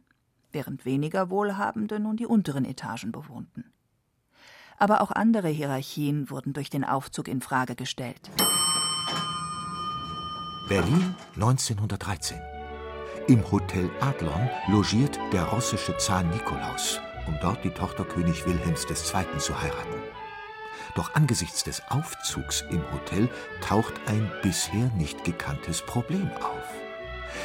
während 0.51 0.83
weniger 0.83 1.29
Wohlhabende 1.29 1.99
nun 1.99 2.17
die 2.17 2.25
unteren 2.25 2.65
Etagen 2.65 3.11
bewohnten 3.11 3.65
aber 4.81 5.01
auch 5.01 5.11
andere 5.11 5.47
Hierarchien 5.47 6.29
wurden 6.29 6.53
durch 6.53 6.69
den 6.69 6.83
Aufzug 6.83 7.27
in 7.27 7.39
Frage 7.39 7.75
gestellt. 7.75 8.31
Berlin 10.67 11.15
1913. 11.35 12.39
Im 13.27 13.51
Hotel 13.51 13.91
Adlon 13.99 14.49
logiert 14.67 15.19
der 15.31 15.43
russische 15.43 15.95
Zar 15.97 16.23
Nikolaus, 16.23 16.99
um 17.27 17.37
dort 17.41 17.63
die 17.63 17.69
Tochter 17.69 18.03
König 18.05 18.45
Wilhelms 18.47 18.85
II. 18.85 19.37
zu 19.37 19.61
heiraten. 19.61 19.99
Doch 20.95 21.13
angesichts 21.13 21.63
des 21.63 21.83
Aufzugs 21.89 22.65
im 22.71 22.81
Hotel 22.91 23.29
taucht 23.61 23.93
ein 24.07 24.31
bisher 24.41 24.89
nicht 24.97 25.23
gekanntes 25.23 25.81
Problem 25.83 26.29
auf. 26.41 26.80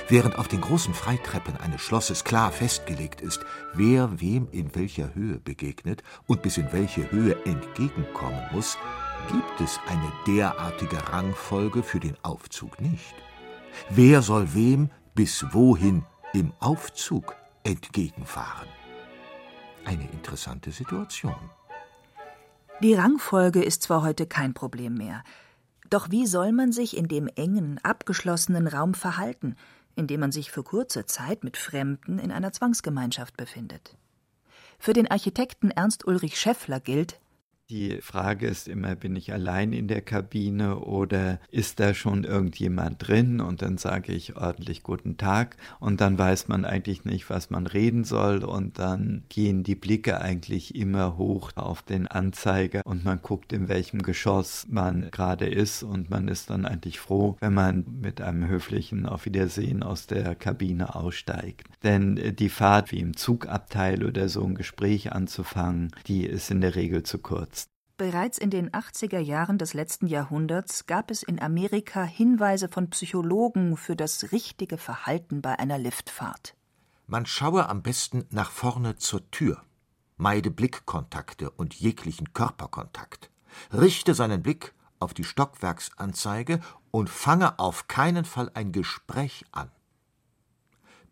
Während 0.09 0.39
auf 0.39 0.49
den 0.49 0.61
großen 0.61 0.95
Freitreppen 0.95 1.57
eines 1.57 1.81
Schlosses 1.81 2.25
klar 2.25 2.53
festgelegt 2.53 3.21
ist, 3.21 3.41
wer 3.75 4.21
wem 4.21 4.49
in 4.51 4.75
welcher 4.75 5.15
Höhe 5.15 5.39
begegnet 5.39 6.03
und 6.27 6.43
bis 6.43 6.59
in 6.59 6.73
welche 6.73 7.11
Höhe 7.11 7.37
entgegenkommen 7.45 8.43
muss, 8.53 8.79
gibt 9.31 9.61
es 9.61 9.81
eine 9.89 10.13
derartige 10.27 11.13
Rangfolge 11.13 11.83
für 11.83 12.01
den 12.01 12.17
Aufzug 12.23 12.81
nicht. 12.81 13.15
Wer 13.91 14.23
soll 14.23 14.55
wem 14.55 14.91
bis 15.15 15.45
wohin 15.53 16.05
im 16.33 16.53
Aufzug 16.61 17.35
entgegenfahren? 17.65 18.69
Eine 19.85 20.09
interessante 20.11 20.71
Situation. 20.71 21.35
Die 22.83 22.95
Rangfolge 22.95 23.63
ist 23.63 23.83
zwar 23.83 24.03
heute 24.03 24.27
kein 24.27 24.53
Problem 24.53 24.95
mehr, 24.95 25.23
doch 25.89 26.11
wie 26.11 26.27
soll 26.27 26.53
man 26.53 26.73
sich 26.73 26.97
in 26.97 27.09
dem 27.09 27.29
engen, 27.29 27.79
abgeschlossenen 27.83 28.67
Raum 28.67 28.95
verhalten, 28.95 29.57
in 29.97 30.07
dem 30.07 30.21
man 30.21 30.31
sich 30.31 30.51
für 30.51 30.63
kurze 30.63 31.07
Zeit 31.07 31.43
mit 31.43 31.57
Fremden 31.57 32.19
in 32.19 32.31
einer 32.31 32.53
Zwangsgemeinschaft 32.53 33.37
befindet? 33.37 33.97
Für 34.79 34.93
den 34.93 35.11
Architekten 35.11 35.71
Ernst 35.71 36.07
Ulrich 36.07 36.39
Scheffler 36.39 36.81
gilt, 36.81 37.19
die 37.71 37.99
Frage 38.01 38.47
ist 38.47 38.69
immer, 38.69 38.95
bin 38.95 39.17
ich 39.17 39.33
allein 39.33 39.73
in 39.73 39.89
der 39.89 40.01
Kabine 40.01 40.79
oder 40.79 41.41
ist 41.51 41.81
da 41.81 41.95
schon 41.95 42.23
irgendjemand 42.23 43.07
drin? 43.07 43.41
Und 43.41 43.63
dann 43.63 43.77
sage 43.77 44.13
ich 44.13 44.37
ordentlich 44.37 44.83
guten 44.85 45.17
Tag 45.17 45.57
und 45.81 46.01
dann 46.01 46.17
weiß 46.17 46.47
man 46.49 46.65
eigentlich 46.65 47.05
nicht, 47.05 47.29
was 47.29 47.51
man 47.51 47.67
reden 47.67 48.05
soll 48.05 48.45
und 48.45 48.79
dann 48.79 49.25
gehen 49.29 49.65
die 49.65 49.75
Blicke 49.75 50.21
eigentlich 50.21 50.77
immer 50.77 51.17
hoch 51.17 51.51
auf 51.57 51.83
den 51.83 52.07
Anzeiger 52.07 52.83
und 52.85 53.05
man 53.05 53.21
guckt, 53.21 53.53
in 53.53 53.69
welchem 53.69 54.03
Geschoss 54.03 54.67
man 54.69 55.11
gerade 55.11 55.47
ist 55.47 55.83
und 55.83 56.09
man 56.09 56.29
ist 56.29 56.51
dann 56.51 56.67
eigentlich 56.67 57.01
froh, 57.01 57.37
wenn 57.41 57.55
man 57.55 57.85
mit 58.01 58.21
einem 58.21 58.47
höflichen 58.47 59.07
Auf 59.07 59.25
Wiedersehen 59.27 59.83
aus 59.83 60.07
der 60.07 60.37
Kabine 60.37 60.95
aussteigt. 60.95 61.67
Denn 61.83 62.37
die 62.37 62.49
Fahrt 62.49 62.93
wie 62.93 63.01
im 63.01 63.17
Zugabteil 63.17 64.05
oder 64.05 64.29
so 64.29 64.45
ein 64.45 64.55
Gespräch 64.55 65.13
anzufangen, 65.13 65.91
die 66.07 66.25
ist 66.25 66.51
in 66.51 66.61
der 66.61 66.77
Regel 66.77 67.03
zu 67.03 67.19
kurz. 67.19 67.56
Bereits 67.99 68.37
in 68.37 68.51
den 68.51 68.71
80er 68.73 69.21
Jahren 69.21 69.57
des 69.57 69.73
letzten 69.73 70.07
Jahrhunderts 70.07 70.85
gab 70.87 71.11
es 71.11 71.23
in 71.23 71.41
Amerika 71.41 72.05
Hinweise 72.05 72.69
von 72.69 72.91
Psychologen 72.91 73.79
für 73.79 73.97
das 73.97 74.33
richtige 74.33 74.77
Verhalten 74.77 75.41
bei 75.41 75.59
einer 75.59 75.79
Liftfahrt. 75.79 76.55
Man 77.07 77.25
schaue 77.25 77.71
am 77.71 77.83
besten 77.83 78.27
nach 78.29 78.51
vorne 78.51 78.97
zur 78.97 79.31
Tür, 79.31 79.63
meide 80.19 80.51
Blickkontakte 80.51 81.51
und 81.51 81.73
jeglichen 81.73 82.35
Körperkontakt, 82.35 83.31
richte 83.73 84.13
seinen 84.13 84.43
Blick 84.43 84.75
auf 84.99 85.15
die 85.15 85.25
Stockwerksanzeige 85.25 86.61
und 86.91 87.09
fange 87.09 87.59
auf 87.59 87.89
keinen 87.89 88.27
Fall 88.27 88.51
ein 88.53 88.73
Gespräch 88.73 89.47
an. 89.53 89.71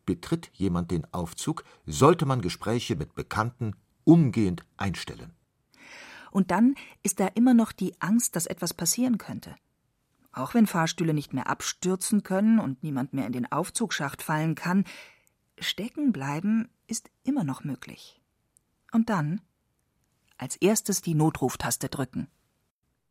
Betritt 0.04 0.50
jemand 0.52 0.90
den 0.90 1.10
Aufzug, 1.14 1.64
sollte 1.86 2.26
man 2.26 2.42
Gespräche 2.42 2.94
mit 2.94 3.14
Bekannten 3.14 3.74
umgehend 4.04 4.66
einstellen. 4.76 5.32
Und 6.34 6.50
dann 6.50 6.74
ist 7.04 7.20
da 7.20 7.28
immer 7.28 7.54
noch 7.54 7.70
die 7.70 7.94
Angst, 8.00 8.34
dass 8.34 8.46
etwas 8.46 8.74
passieren 8.74 9.18
könnte. 9.18 9.54
Auch 10.32 10.52
wenn 10.52 10.66
Fahrstühle 10.66 11.14
nicht 11.14 11.32
mehr 11.32 11.48
abstürzen 11.48 12.24
können 12.24 12.58
und 12.58 12.82
niemand 12.82 13.12
mehr 13.12 13.28
in 13.28 13.32
den 13.32 13.52
Aufzugsschacht 13.52 14.20
fallen 14.20 14.56
kann, 14.56 14.82
stecken 15.60 16.10
bleiben 16.10 16.68
ist 16.88 17.08
immer 17.22 17.44
noch 17.44 17.62
möglich. 17.62 18.20
Und 18.90 19.10
dann 19.10 19.42
als 20.36 20.56
erstes 20.56 21.02
die 21.02 21.14
Notruftaste 21.14 21.88
drücken. 21.88 22.26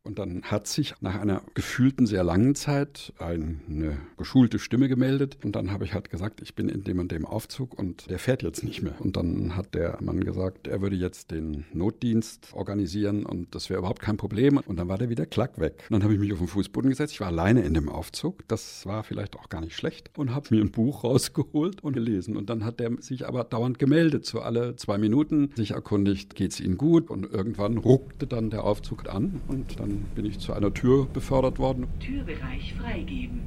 Und 0.06 0.20
dann 0.20 0.44
hat 0.44 0.68
sich 0.68 0.96
nach 1.00 1.16
einer 1.16 1.42
gefühlten 1.54 2.06
sehr 2.06 2.26
langen 2.26 2.56
Zeit 2.56 3.14
eine 3.20 3.98
geschulte 4.18 4.60
Stimme 4.60 4.90
gemeldet. 4.90 5.38
Und 5.46 5.56
dann 5.56 5.72
habe 5.72 5.86
ich 5.86 5.94
halt 5.94 6.10
gesagt, 6.10 6.42
ich 6.42 6.56
bin 6.56 6.68
in 6.68 6.84
dem 6.84 7.00
und 7.00 7.12
dem 7.12 7.26
Aufzug 7.26 7.78
und 7.80 8.10
der 8.10 8.20
fährt 8.20 8.44
jetzt 8.44 8.66
nicht 8.66 8.82
mehr. 8.82 8.96
Und 9.00 9.16
dann 9.16 9.56
hat 9.56 9.74
der 9.74 9.98
Mann 10.02 10.20
gesagt, 10.22 10.68
er 10.68 10.82
würde 10.82 10.98
jetzt 10.98 11.32
den 11.32 11.66
Notdienst 11.72 12.50
organisieren 12.54 13.26
und 13.26 13.56
das 13.56 13.70
wäre 13.70 13.80
überhaupt 13.80 14.02
kein 14.02 14.18
Problem. 14.18 14.58
Und 14.58 14.76
dann 14.76 14.90
war 14.90 14.98
der 14.98 15.08
wieder 15.08 15.26
klack 15.26 15.58
weg. 15.60 15.86
Und 15.90 15.94
dann 15.94 16.04
habe 16.04 16.14
ich 16.14 16.20
mich 16.20 16.34
auf 16.34 16.40
den 16.40 16.48
Fußboden 16.50 16.90
gesetzt. 16.90 17.14
Ich 17.14 17.22
war 17.22 17.28
alleine 17.28 17.62
in 17.62 17.74
dem 17.74 17.88
Aufzug. 17.88 18.46
Das 18.50 18.86
war 18.86 19.04
vielleicht 19.04 19.38
auch 19.38 19.48
gar 19.48 19.62
nicht 19.62 19.78
schlecht. 19.78 20.12
Und 20.18 20.36
habe 20.36 20.54
mir 20.54 20.62
ein 20.62 20.72
Buch 20.72 21.06
rausgeholt 21.06 21.82
und 21.82 21.94
gelesen. 21.94 22.36
Und 22.36 22.50
dann 22.50 22.66
hat 22.66 22.82
der 22.82 22.92
sich 23.00 23.26
aber 23.26 23.46
dauernd 23.46 23.80
gemeldet, 23.80 24.26
so 24.26 24.42
alle 24.42 24.76
zwei 24.76 24.98
Minuten, 24.98 25.52
sich 25.56 25.72
erkundigt, 25.72 26.36
geht 26.36 26.52
es 26.52 26.60
Ihnen 26.60 26.78
gut? 26.78 27.10
Und 27.10 27.32
irgendwann 27.32 27.78
ruckte 27.78 28.28
dann 28.28 28.50
der 28.50 28.66
Aufzug 28.66 29.08
an 29.08 29.40
und 29.48 29.80
dann 29.80 29.93
bin 30.16 30.26
ich 30.26 30.40
zu 30.40 30.54
einer 30.54 30.74
Tür 30.74 31.06
befördert 31.06 31.60
worden. 31.60 31.88
Türbereich 32.00 32.74
freigeben. 32.74 33.42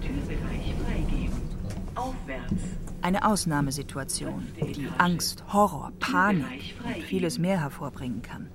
Türbereich 0.00 0.74
freigeben. 0.84 1.36
Aufwärts. 1.94 2.62
Eine 3.02 3.24
Ausnahmesituation, 3.24 4.46
die 4.60 4.88
Angst, 4.98 5.44
Horror, 5.52 5.92
Panik 6.00 6.74
und 6.84 7.02
vieles 7.04 7.38
mehr 7.38 7.60
hervorbringen 7.60 8.22
kann. 8.22 8.48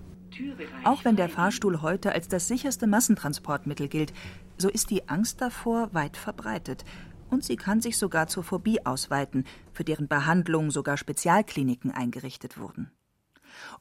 Auch 0.83 1.05
wenn 1.05 1.15
der 1.15 1.29
Fahrstuhl 1.29 1.81
heute 1.81 2.13
als 2.13 2.27
das 2.27 2.47
sicherste 2.47 2.87
Massentransportmittel 2.87 3.87
gilt, 3.87 4.13
so 4.57 4.69
ist 4.69 4.89
die 4.89 5.07
Angst 5.09 5.41
davor 5.41 5.93
weit 5.93 6.17
verbreitet 6.17 6.83
und 7.29 7.43
sie 7.43 7.55
kann 7.55 7.81
sich 7.81 7.97
sogar 7.97 8.27
zur 8.27 8.43
Phobie 8.43 8.85
ausweiten, 8.85 9.45
für 9.71 9.83
deren 9.83 10.07
Behandlung 10.07 10.71
sogar 10.71 10.97
Spezialkliniken 10.97 11.91
eingerichtet 11.91 12.57
wurden. 12.59 12.91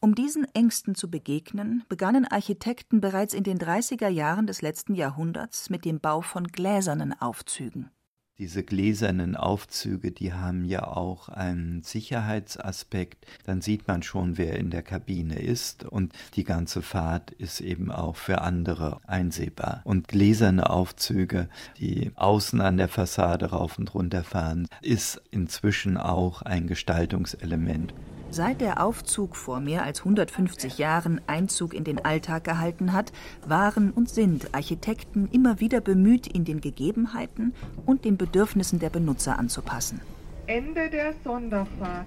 Um 0.01 0.15
diesen 0.15 0.47
Ängsten 0.55 0.95
zu 0.95 1.11
begegnen, 1.11 1.85
begannen 1.89 2.27
Architekten 2.27 3.01
bereits 3.01 3.35
in 3.35 3.45
den 3.45 3.59
30er 3.59 4.09
Jahren 4.09 4.47
des 4.47 4.63
letzten 4.63 4.95
Jahrhunderts 4.95 5.71
mit 5.71 5.85
dem 5.85 6.01
Bau 6.01 6.21
von 6.21 6.49
gläsernen 6.49 7.13
Aufzügen. 7.21 7.91
Diese 8.39 8.65
gläsernen 8.65 9.37
Aufzüge, 9.37 10.11
die 10.11 10.33
haben 10.33 10.65
ja 10.65 10.87
auch 10.87 11.29
einen 11.29 11.83
Sicherheitsaspekt. 11.83 13.27
Dann 13.45 13.61
sieht 13.61 13.87
man 13.87 14.03
schon, 14.03 14.39
wer 14.39 14.59
in 14.59 14.71
der 14.71 14.83
Kabine 14.83 15.39
ist 15.39 15.85
und 15.85 16.13
die 16.35 16.43
ganze 16.43 16.81
Fahrt 16.81 17.31
ist 17.31 17.61
eben 17.61 17.93
auch 17.93 18.17
für 18.17 18.41
andere 18.41 19.01
einsehbar. 19.07 19.83
Und 19.85 20.09
gläserne 20.09 20.71
Aufzüge, 20.71 21.49
die 21.79 22.11
außen 22.15 22.61
an 22.63 22.79
der 22.79 22.89
Fassade 22.89 23.51
rauf 23.51 23.79
und 23.79 23.95
runter 23.95 24.25
fahren, 24.25 24.67
ist 24.81 25.23
inzwischen 25.31 25.99
auch 25.99 26.41
ein 26.43 26.67
Gestaltungselement. 26.67 27.93
Seit 28.35 28.63
der 28.63 28.83
Aufzug 28.83 29.37
vor 29.37 29.61
mehr 29.61 29.83
als 29.83 29.99
150 29.99 30.79
Jahren 30.79 31.21
Einzug 31.27 31.75
in 31.75 31.85
den 31.85 32.03
Alltag 32.03 32.45
gehalten 32.45 32.95
hat, 32.95 33.13
waren 33.47 33.91
und 33.91 34.09
sind 34.09 34.55
Architekten 34.55 35.29
immer 35.31 35.61
wieder 35.61 35.83
bemüht, 35.83 36.35
ihn 36.35 36.47
den 36.47 36.63
Gegebenheiten 36.63 37.53
und 37.85 38.07
den 38.07 38.17
Bedürfnissen 38.17 38.79
der 38.79 38.89
Benutzer 38.89 39.39
anzupassen. 39.39 40.01
Ende 40.47 40.89
der 40.89 41.13
Sonderfahrt. 41.23 42.07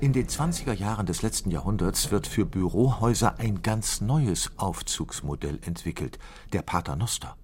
In 0.00 0.14
den 0.14 0.26
20er 0.26 0.72
Jahren 0.72 1.04
des 1.04 1.20
letzten 1.20 1.50
Jahrhunderts 1.50 2.10
wird 2.10 2.26
für 2.26 2.46
Bürohäuser 2.46 3.38
ein 3.38 3.60
ganz 3.60 4.00
neues 4.00 4.52
Aufzugsmodell 4.56 5.58
entwickelt, 5.66 6.18
der 6.54 6.62
Paternoster. 6.62 7.36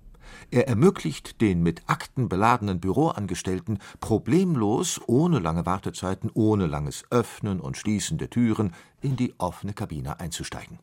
Er 0.51 0.69
ermöglicht 0.69 1.41
den 1.41 1.63
mit 1.63 1.83
Akten 1.87 2.29
beladenen 2.29 2.81
Büroangestellten 2.81 3.79
problemlos, 4.01 5.01
ohne 5.07 5.39
lange 5.39 5.67
Wartezeiten, 5.67 6.31
ohne 6.35 6.67
langes 6.67 7.05
Öffnen 7.11 7.61
und 7.61 7.77
Schließen 7.77 8.19
der 8.19 8.31
Türen 8.31 8.73
in 9.01 9.17
die 9.17 9.35
offene 9.39 9.73
Kabine 9.73 10.21
einzusteigen. 10.21 10.79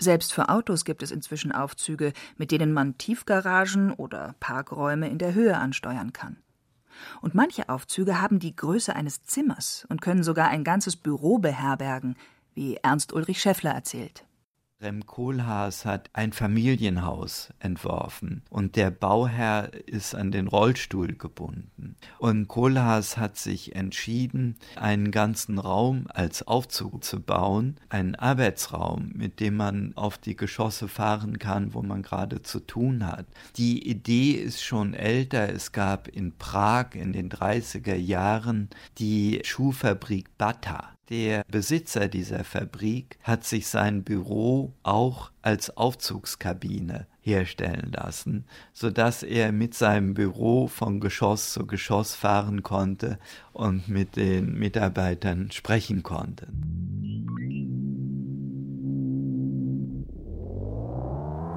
Selbst 0.00 0.32
für 0.32 0.48
Autos 0.48 0.84
gibt 0.84 1.02
es 1.02 1.10
inzwischen 1.10 1.50
Aufzüge, 1.50 2.12
mit 2.36 2.52
denen 2.52 2.72
man 2.72 2.98
Tiefgaragen 2.98 3.92
oder 3.92 4.36
Parkräume 4.38 5.08
in 5.08 5.18
der 5.18 5.34
Höhe 5.34 5.56
ansteuern 5.56 6.12
kann. 6.12 6.36
Und 7.20 7.34
manche 7.34 7.68
Aufzüge 7.68 8.20
haben 8.20 8.38
die 8.38 8.54
Größe 8.54 8.94
eines 8.94 9.24
Zimmers 9.24 9.86
und 9.88 10.00
können 10.00 10.22
sogar 10.22 10.48
ein 10.48 10.64
ganzes 10.64 10.96
Büro 10.96 11.38
beherbergen, 11.38 12.16
wie 12.54 12.76
Ernst 12.76 13.12
Ulrich 13.12 13.40
Schäffler 13.40 13.72
erzählt. 13.72 14.24
Rem 14.80 15.06
Kohlhaas 15.06 15.84
hat 15.84 16.08
ein 16.12 16.32
Familienhaus 16.32 17.52
entworfen 17.58 18.42
und 18.48 18.76
der 18.76 18.92
Bauherr 18.92 19.72
ist 19.86 20.14
an 20.14 20.30
den 20.30 20.46
Rollstuhl 20.46 21.16
gebunden. 21.16 21.96
Und 22.20 22.46
Kohlhaas 22.46 23.16
hat 23.16 23.36
sich 23.36 23.74
entschieden, 23.74 24.56
einen 24.76 25.10
ganzen 25.10 25.58
Raum 25.58 26.06
als 26.14 26.46
Aufzug 26.46 27.02
zu 27.02 27.20
bauen, 27.20 27.74
einen 27.88 28.14
Arbeitsraum, 28.14 29.10
mit 29.16 29.40
dem 29.40 29.56
man 29.56 29.96
auf 29.96 30.16
die 30.16 30.36
Geschosse 30.36 30.86
fahren 30.86 31.40
kann, 31.40 31.74
wo 31.74 31.82
man 31.82 32.02
gerade 32.02 32.42
zu 32.42 32.60
tun 32.60 33.04
hat. 33.04 33.26
Die 33.56 33.84
Idee 33.84 34.30
ist 34.30 34.62
schon 34.62 34.94
älter. 34.94 35.52
Es 35.52 35.72
gab 35.72 36.06
in 36.06 36.36
Prag 36.38 36.94
in 36.94 37.12
den 37.12 37.30
30er 37.30 37.96
Jahren 37.96 38.68
die 38.98 39.40
Schuhfabrik 39.42 40.38
Bata 40.38 40.97
der 41.10 41.44
Besitzer 41.50 42.08
dieser 42.08 42.44
Fabrik 42.44 43.18
hat 43.22 43.44
sich 43.44 43.68
sein 43.68 44.04
Büro 44.04 44.72
auch 44.82 45.30
als 45.42 45.74
Aufzugskabine 45.76 47.06
herstellen 47.20 47.92
lassen, 47.92 48.44
so 48.72 48.90
dass 48.90 49.22
er 49.22 49.52
mit 49.52 49.74
seinem 49.74 50.14
Büro 50.14 50.66
von 50.66 51.00
Geschoss 51.00 51.52
zu 51.52 51.66
Geschoss 51.66 52.14
fahren 52.14 52.62
konnte 52.62 53.18
und 53.52 53.88
mit 53.88 54.16
den 54.16 54.58
Mitarbeitern 54.58 55.50
sprechen 55.50 56.02
konnte. 56.02 56.48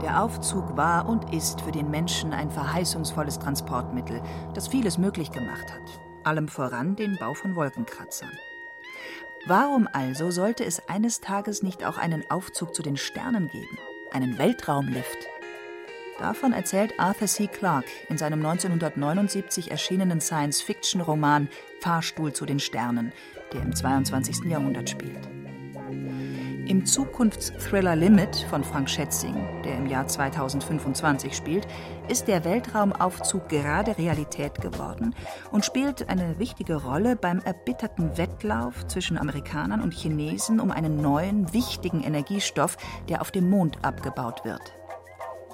Der 0.02 0.24
Aufzug 0.24 0.76
war 0.76 1.08
und 1.08 1.32
ist 1.32 1.62
für 1.62 1.72
den 1.72 1.92
Menschen 1.92 2.34
ein 2.34 2.50
verheißungsvolles 2.50 3.38
Transportmittel, 3.38 4.22
das 4.56 4.68
vieles 4.68 4.98
möglich 4.98 5.32
gemacht 5.32 5.72
hat, 5.72 6.00
allem 6.24 6.48
voran 6.48 6.96
den 6.96 7.18
Bau 7.20 7.36
von 7.36 7.56
Wolkenkratzern. 7.56 8.32
Warum 9.48 9.88
also 9.92 10.30
sollte 10.30 10.64
es 10.64 10.88
eines 10.88 11.20
Tages 11.20 11.64
nicht 11.64 11.84
auch 11.84 11.98
einen 11.98 12.30
Aufzug 12.30 12.76
zu 12.76 12.84
den 12.84 12.96
Sternen 12.96 13.48
geben, 13.48 13.80
einen 14.12 14.38
Weltraumlift? 14.38 15.18
Davon 16.20 16.54
erzählt 16.54 17.00
Arthur 17.00 17.28
C. 17.28 17.48
Clarke 17.48 17.90
in 18.08 18.20
seinem 18.20 18.46
1979 18.46 19.72
erschienenen 19.72 20.22
Science-Fiction-Roman 20.22 21.50
Fahrstuhl 21.80 22.34
zu 22.34 22.46
den 22.46 22.60
Sternen, 22.60 23.12
der 23.52 23.64
im 23.64 23.76
22. 23.76 24.46
Jahrhundert 24.46 24.92
spielt. 24.92 25.28
Im 26.68 26.86
Zukunftsthriller 26.86 27.96
Limit 27.96 28.46
von 28.50 28.64
Frank 28.64 28.90
Schätzing, 28.90 29.36
der 29.64 29.78
im 29.78 29.88
Jahr 29.88 30.08
2025 30.08 31.36
spielt, 31.36 31.68
ist 32.08 32.28
der 32.28 32.46
Weltraumaufzug 32.46 33.50
gerade 33.50 33.98
Realität 33.98 34.62
geworden 34.62 35.16
und 35.52 35.66
spielt 35.66 36.08
eine 36.08 36.38
wichtige 36.38 36.76
Rolle 36.76 37.16
beim 37.16 37.40
erbitterten 37.40 38.18
Wettlauf 38.18 38.86
zwischen 38.88 39.18
Amerikanern 39.18 39.82
und 39.82 39.94
Chinesen 39.94 40.60
um 40.60 40.72
einen 40.72 41.02
neuen, 41.02 41.52
wichtigen 41.52 42.04
Energiestoff, 42.04 42.78
der 43.10 43.22
auf 43.22 43.32
dem 43.32 43.50
Mond 43.50 43.84
abgebaut 43.84 44.46
wird. 44.46 44.62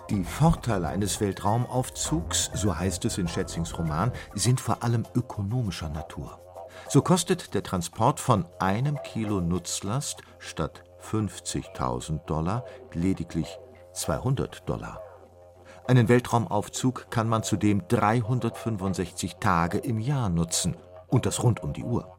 Die 0.10 0.24
Vorteile 0.24 0.90
eines 0.90 1.22
Weltraumaufzugs, 1.22 2.52
so 2.54 2.78
heißt 2.78 3.06
es 3.06 3.18
in 3.18 3.28
Schätzings 3.28 3.78
Roman, 3.78 4.12
sind 4.36 4.60
vor 4.60 4.84
allem 4.84 5.06
ökonomischer 5.16 5.90
Natur. 5.90 6.40
So 6.90 7.02
kostet 7.02 7.54
der 7.54 7.64
Transport 7.64 8.20
von 8.20 8.46
einem 8.60 8.98
Kilo 9.04 9.42
Nutzlast 9.42 10.22
statt 10.40 10.84
50.000 11.02 12.26
Dollar 12.26 12.66
lediglich 12.94 13.60
200 13.94 14.68
Dollar. 14.68 15.02
Einen 15.88 16.10
Weltraumaufzug 16.10 17.10
kann 17.10 17.30
man 17.30 17.44
zudem 17.44 17.88
365 17.88 19.38
Tage 19.38 19.78
im 19.78 20.00
Jahr 20.00 20.30
nutzen 20.30 20.76
und 21.08 21.26
das 21.26 21.44
rund 21.44 21.64
um 21.64 21.74
die 21.74 21.84
Uhr. 21.84 22.18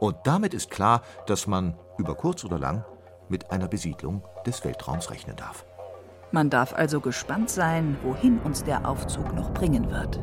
Und 0.00 0.16
damit 0.24 0.54
ist 0.54 0.70
klar, 0.70 1.02
dass 1.26 1.46
man 1.46 1.76
über 1.98 2.14
kurz 2.14 2.44
oder 2.44 2.58
lang 2.58 2.84
mit 3.28 3.50
einer 3.50 3.68
Besiedlung 3.68 4.22
des 4.46 4.64
Weltraums 4.64 5.10
rechnen 5.10 5.36
darf. 5.36 5.64
Man 6.30 6.50
darf 6.50 6.72
also 6.72 7.00
gespannt 7.00 7.50
sein, 7.50 7.96
wohin 8.02 8.38
uns 8.38 8.62
der 8.62 8.88
Aufzug 8.88 9.34
noch 9.34 9.52
bringen 9.52 9.90
wird. 9.90 10.20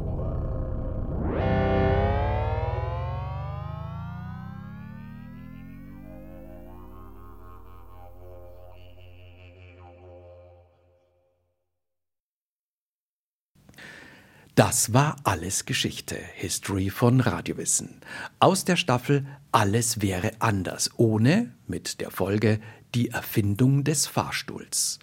Das 14.56 14.94
war 14.94 15.18
alles 15.26 15.66
Geschichte, 15.66 16.16
History 16.36 16.90
von 16.90 17.20
Radiowissen. 17.20 18.00
Aus 18.40 18.64
der 18.64 18.78
Staffel 18.78 19.26
Alles 19.52 20.02
wäre 20.02 20.32
anders, 20.40 20.92
ohne 20.96 21.52
mit 21.68 22.00
der 22.00 22.10
Folge 22.10 22.62
Die 22.94 23.10
Erfindung 23.10 23.84
des 23.84 24.08
Fahrstuhls. 24.08 25.00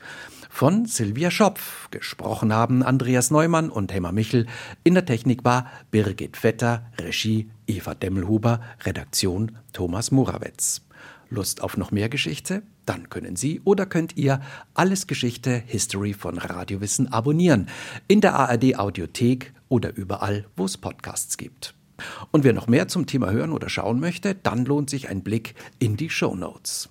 Von 0.48 0.86
Silvia 0.86 1.30
Schopf. 1.30 1.90
Gesprochen 1.90 2.50
haben 2.50 2.82
Andreas 2.82 3.30
Neumann 3.30 3.68
und 3.68 3.92
Hemmer 3.92 4.12
Michel. 4.12 4.46
In 4.84 4.94
der 4.94 5.04
Technik 5.04 5.44
war 5.44 5.70
Birgit 5.90 6.38
Vetter, 6.38 6.90
Regie 6.98 7.50
Eva 7.66 7.94
Demmelhuber, 7.94 8.62
Redaktion 8.84 9.58
Thomas 9.74 10.10
Morawetz. 10.10 10.80
Lust 11.32 11.62
auf 11.62 11.76
noch 11.76 11.90
mehr 11.90 12.08
Geschichte? 12.08 12.62
Dann 12.86 13.08
können 13.08 13.36
Sie 13.36 13.60
oder 13.64 13.86
könnt 13.86 14.16
ihr 14.16 14.40
Alles 14.74 15.06
Geschichte 15.06 15.62
History 15.66 16.12
von 16.12 16.38
Radiowissen 16.38 17.12
abonnieren. 17.12 17.68
In 18.06 18.20
der 18.20 18.34
ARD 18.34 18.78
Audiothek 18.78 19.52
oder 19.68 19.96
überall, 19.96 20.46
wo 20.56 20.66
es 20.66 20.76
Podcasts 20.76 21.38
gibt. 21.38 21.74
Und 22.30 22.44
wer 22.44 22.52
noch 22.52 22.66
mehr 22.66 22.88
zum 22.88 23.06
Thema 23.06 23.30
hören 23.30 23.52
oder 23.52 23.68
schauen 23.68 24.00
möchte, 24.00 24.34
dann 24.34 24.64
lohnt 24.64 24.90
sich 24.90 25.08
ein 25.08 25.22
Blick 25.22 25.54
in 25.78 25.96
die 25.96 26.10
Show 26.10 26.34
Notes. 26.34 26.88